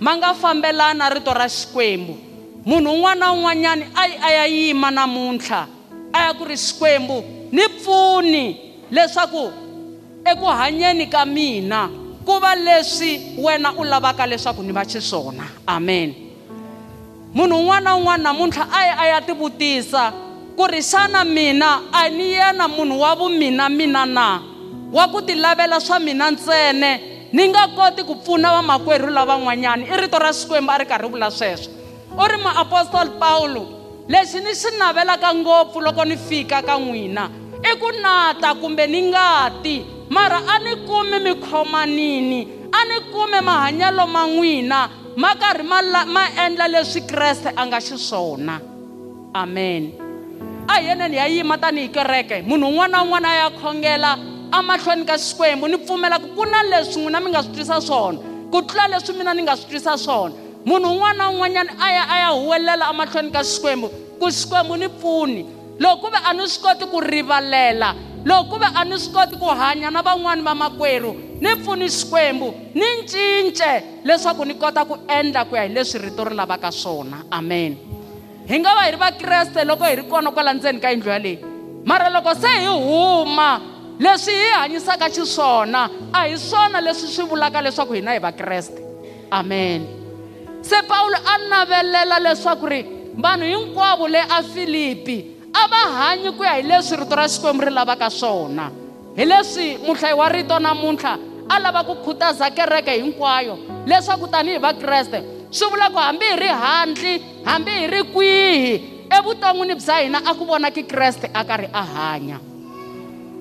ma 0.00 0.10
nga 0.16 0.32
fambelana 0.32 1.12
rito 1.12 1.32
ra 1.36 1.44
xikwembu 1.44 2.31
munhu 2.66 2.90
un'wana 2.94 3.18
na 3.20 3.32
un'wanyani 3.34 3.84
a 3.94 4.06
yi 4.06 4.16
a 4.22 4.30
ya 4.30 4.44
yima 4.46 4.90
namuntlha 4.90 5.66
a 6.14 6.18
ya 6.26 6.32
ku 6.34 6.44
ri 6.44 6.54
xikwembu 6.54 7.24
ni 7.52 7.62
pfuni 7.68 8.44
leswaku 8.90 9.50
eku 10.24 10.46
hanyeni 10.46 11.10
ka 11.10 11.26
mina 11.26 11.90
ku 12.24 12.38
va 12.38 12.54
leswi 12.54 13.34
wena 13.38 13.72
u 13.74 13.82
lavaka 13.84 14.26
leswaku 14.26 14.62
ni 14.62 14.70
va 14.72 14.84
xiswona 14.86 15.42
amen 15.66 16.14
munhu 17.34 17.58
un'wana 17.58 17.90
na 17.90 17.96
un'wana 17.98 18.22
namuntlha 18.30 18.64
a 18.70 18.80
yi 18.86 18.92
a 18.98 19.04
ya 19.06 19.20
tivutisa 19.26 20.12
ku 20.56 20.62
ri 20.70 20.78
xana 20.82 21.24
mina 21.24 21.80
a 21.92 22.08
ni 22.08 22.30
yena 22.38 22.68
munhu 22.68 23.00
wa 23.00 23.14
vumina 23.18 23.66
mina 23.68 24.06
na 24.06 24.38
wa 24.94 25.08
ku 25.10 25.18
ti 25.26 25.34
lavela 25.34 25.80
swa 25.80 25.98
mina 25.98 26.30
ntsene 26.30 27.00
ni 27.32 27.48
nga 27.48 27.64
koti 27.74 28.04
ku 28.04 28.14
pfuna 28.22 28.52
vamakwerhu 28.54 29.08
lavan'wanyani 29.10 29.84
i 29.90 29.96
rito 29.96 30.18
ra 30.20 30.30
xikwembu 30.30 30.70
a 30.70 30.78
ri 30.78 30.84
karhi 30.86 31.08
vula 31.10 31.30
sweswo 31.32 31.81
u 32.18 32.26
ri 32.28 32.36
maapostoli 32.42 33.10
pawulo 33.20 33.62
lexi 34.08 34.40
ni 34.40 34.52
xi 34.54 34.76
navelaka 34.78 35.34
ngopfu 35.34 35.80
loko 35.80 36.04
ni 36.04 36.16
fika 36.16 36.62
ka 36.62 36.76
n'wina 36.78 37.30
i 37.70 37.74
ku 37.80 37.90
nata 38.02 38.54
kumbe 38.54 38.86
ni 38.86 39.00
ngati 39.10 39.76
mara 40.10 40.38
a 40.54 40.58
ni 40.58 40.74
kumi 40.86 41.18
mi 41.24 41.32
khomanini 41.46 42.40
a 42.78 42.84
ni 42.84 42.96
kumi 43.12 43.40
mahanyelo 43.42 44.04
ma 44.14 44.22
n'wina 44.26 44.80
ma 45.16 45.30
karhi 45.40 45.62
ma, 45.62 45.78
ma 46.06 46.22
endla 46.44 46.66
leswi 46.68 47.00
kreste 47.10 47.48
a 47.56 47.62
nga 47.66 47.78
xiswona 47.80 48.54
amen 49.34 49.82
a 50.68 50.72
hi 50.78 50.84
yeneni 50.86 51.16
ya 51.16 51.26
yima 51.28 51.56
tanihi 51.58 51.88
kereke 51.88 52.42
munhu 52.42 52.66
un'wana 52.68 52.96
na 52.98 53.02
un'wana 53.02 53.28
a 53.28 53.36
ya 53.40 53.50
khongela 53.50 54.18
amahlweni 54.52 55.04
ka 55.08 55.16
xikwembu 55.18 55.66
ni 55.68 55.76
pfumela 55.78 56.18
ku 56.18 56.28
ku 56.36 56.44
na 56.44 56.62
leswi 56.62 57.00
n'wina 57.00 57.20
mi 57.20 57.30
nga 57.30 57.42
swi 57.42 57.52
twisa 57.54 57.80
swona 57.80 58.18
ku 58.52 58.62
tlula 58.66 58.86
leswi 58.92 59.12
mina 59.18 59.32
ni 59.34 59.42
nga 59.42 59.56
swi 59.56 59.68
twisa 59.70 59.96
swona 59.96 60.41
munhu 60.64 60.88
un'wana 60.94 61.18
na 61.26 61.30
un'wanyana 61.30 61.72
a 61.80 61.88
ya 61.92 62.02
a 62.10 62.16
ya 62.20 62.28
huwelela 62.40 62.86
emahlweni 62.90 63.30
ka 63.30 63.42
xikwembu 63.42 63.88
ku 64.18 64.26
xikwembu 64.30 64.76
ni 64.76 64.88
pfuni 64.88 65.46
loko 65.78 66.06
ku 66.06 66.08
ve 66.10 66.18
a 66.24 66.32
ni 66.34 66.46
swi 66.46 66.62
koti 66.62 66.84
ku 66.86 66.98
rivalela 67.00 67.94
loko 68.24 68.54
ku 68.54 68.58
ve 68.62 68.66
a 68.70 68.84
ni 68.84 68.96
swi 68.98 69.12
koti 69.12 69.36
ku 69.36 69.46
hanya 69.48 69.90
na 69.90 70.02
van'wani 70.02 70.42
va 70.42 70.54
makwerhu 70.54 71.12
ni 71.42 71.50
pfuni 71.58 71.86
xikwembu 71.90 72.54
ni 72.74 72.86
cince 73.10 73.82
leswaku 74.04 74.44
ni 74.46 74.54
kota 74.54 74.84
ku 74.84 74.94
endla 75.08 75.44
ku 75.44 75.56
ya 75.56 75.62
hi 75.66 75.68
leswi 75.74 75.98
rito 75.98 76.24
ri 76.24 76.34
lavaka 76.36 76.70
swona 76.70 77.22
amen 77.30 77.76
hi 78.46 78.56
nga 78.58 78.74
va 78.76 78.82
hi 78.86 78.90
ri 78.94 78.98
vakreste 78.98 79.64
loko 79.64 79.84
hi 79.84 79.94
ri 79.96 80.02
kona 80.06 80.30
kwala 80.30 80.54
ndzeni 80.54 80.78
ka 80.80 80.88
yindlu 80.94 81.10
yaleyi 81.10 81.38
mara 81.84 82.06
loko 82.10 82.34
se 82.38 82.48
hi 82.48 82.66
huma 82.70 83.60
leswi 83.98 84.32
hi 84.34 84.48
hanyisaka 84.60 85.08
xiswona 85.10 85.90
a 86.12 86.20
hi 86.30 86.36
swona 86.38 86.78
leswi 86.80 87.08
swi 87.10 87.24
vulaka 87.30 87.60
leswaku 87.62 87.92
hina 87.98 88.12
hi 88.14 88.18
vakreste 88.22 88.78
amen, 89.26 89.26
amen 89.30 90.01
se 90.62 90.80
pawulo 90.82 91.16
a 91.26 91.38
navelela 91.50 92.18
leswaku 92.22 92.66
ri 92.66 92.80
vanhu 93.18 93.44
hinkwavo 93.44 94.06
le 94.08 94.20
afilipi 94.22 95.18
a 95.52 95.66
va 95.68 95.82
hanyi 95.98 96.30
ku 96.32 96.42
ya 96.46 96.54
hi 96.56 96.62
leswi 96.62 96.96
rito 96.96 97.14
ra 97.14 97.26
xikwembu 97.28 97.64
ri 97.66 97.72
lavaka 97.74 98.08
swona 98.10 98.70
hi 99.18 99.24
leswi 99.26 99.76
muhlayi 99.86 100.14
wa 100.14 100.28
rito 100.30 100.56
namuntlha 100.58 101.18
a 101.50 101.58
lava 101.58 101.82
ku 101.84 101.94
khutaza 102.04 102.50
kereke 102.50 102.90
hinkwayo 103.02 103.58
leswaku 103.86 104.28
tanihi 104.30 104.58
vakreste 104.58 105.18
swi 105.50 105.66
vula 105.68 105.90
ku 105.90 105.98
hambi 105.98 106.24
hi 106.30 106.36
ri 106.40 106.48
handli 106.50 107.12
hambi 107.44 107.70
hi 107.70 107.86
ri 107.86 108.02
kwihi 108.02 108.72
evuton'wini 109.18 109.74
bya 109.74 109.96
hina 109.98 110.18
a 110.24 110.32
ku 110.34 110.44
vona 110.46 110.70
kikreste 110.70 111.26
a 111.34 111.44
karhi 111.44 111.68
a 111.74 111.82
hanya 111.82 112.38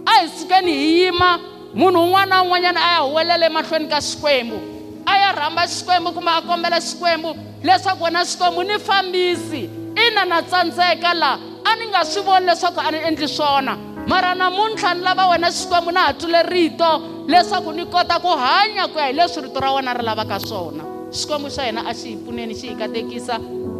a 0.10 0.26
hi 0.26 0.28
sukeni 0.38 0.74
hi 0.74 0.90
yima 1.06 1.38
munhu 1.74 2.02
un'wana 2.02 2.26
na 2.30 2.42
un'wanyana 2.44 2.80
a 2.82 2.92
ya 2.92 3.00
huwelela 3.08 3.46
emahlweni 3.46 3.88
ka 3.88 4.02
xikwembu 4.02 4.71
a 5.12 5.20
ya 5.20 5.32
rhamba 5.36 5.68
xikwembu 5.68 6.12
kumbe 6.12 6.32
a 6.32 6.42
kombela 6.42 6.80
xikwembu 6.82 7.36
leswaku 7.64 8.04
wena 8.04 8.24
xikwembu 8.26 8.64
ni 8.64 8.80
fambisi 8.80 9.70
ina 10.08 10.26
na 10.26 10.42
tsandzeka 10.42 11.14
laha 11.14 11.40
a 11.68 11.72
ni 11.76 11.86
nga 11.92 12.02
swi 12.06 12.22
voni 12.26 12.46
leswaku 12.46 12.80
a 12.80 12.92
ni 12.92 12.98
endli 13.08 13.28
swona 13.28 13.78
mara 14.08 14.36
namuntlha 14.36 14.94
ni 14.94 15.02
lava 15.04 15.28
wena 15.28 15.48
xikwembu 15.52 15.92
na 15.92 16.00
ha 16.08 16.14
twile 16.14 16.44
rito 16.44 16.90
leswaku 17.28 17.72
ni 17.72 17.86
kota 17.86 18.20
ku 18.20 18.28
hanya 18.38 18.88
ku 18.88 18.98
ya 19.00 19.06
hi 19.08 19.14
leswi 19.14 19.42
rito 19.44 19.60
ra 19.60 19.72
wena 19.74 19.94
ri 19.94 20.04
lavaka 20.06 20.40
swona 20.40 20.84
xikwembu 21.12 21.48
xa 21.50 21.64
hina 21.66 21.82
a 21.90 21.94
xi 21.94 22.08
hi 22.10 22.16
pfuneni 22.18 22.54
xi 22.56 22.68
hi 22.68 22.76
katekisa 22.76 23.36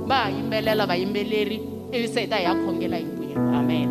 va 0.10 0.16
ha 0.24 0.30
yimbelela 0.30 0.84
vayimbeleri 0.86 1.58
ivi 1.96 2.08
se 2.14 2.20
hi 2.22 2.28
ta 2.28 2.36
hi 2.38 2.44
ya 2.44 2.54
khongela 2.62 2.98
hi 2.98 3.06
mbuyelo 3.06 3.42
amen 3.60 3.91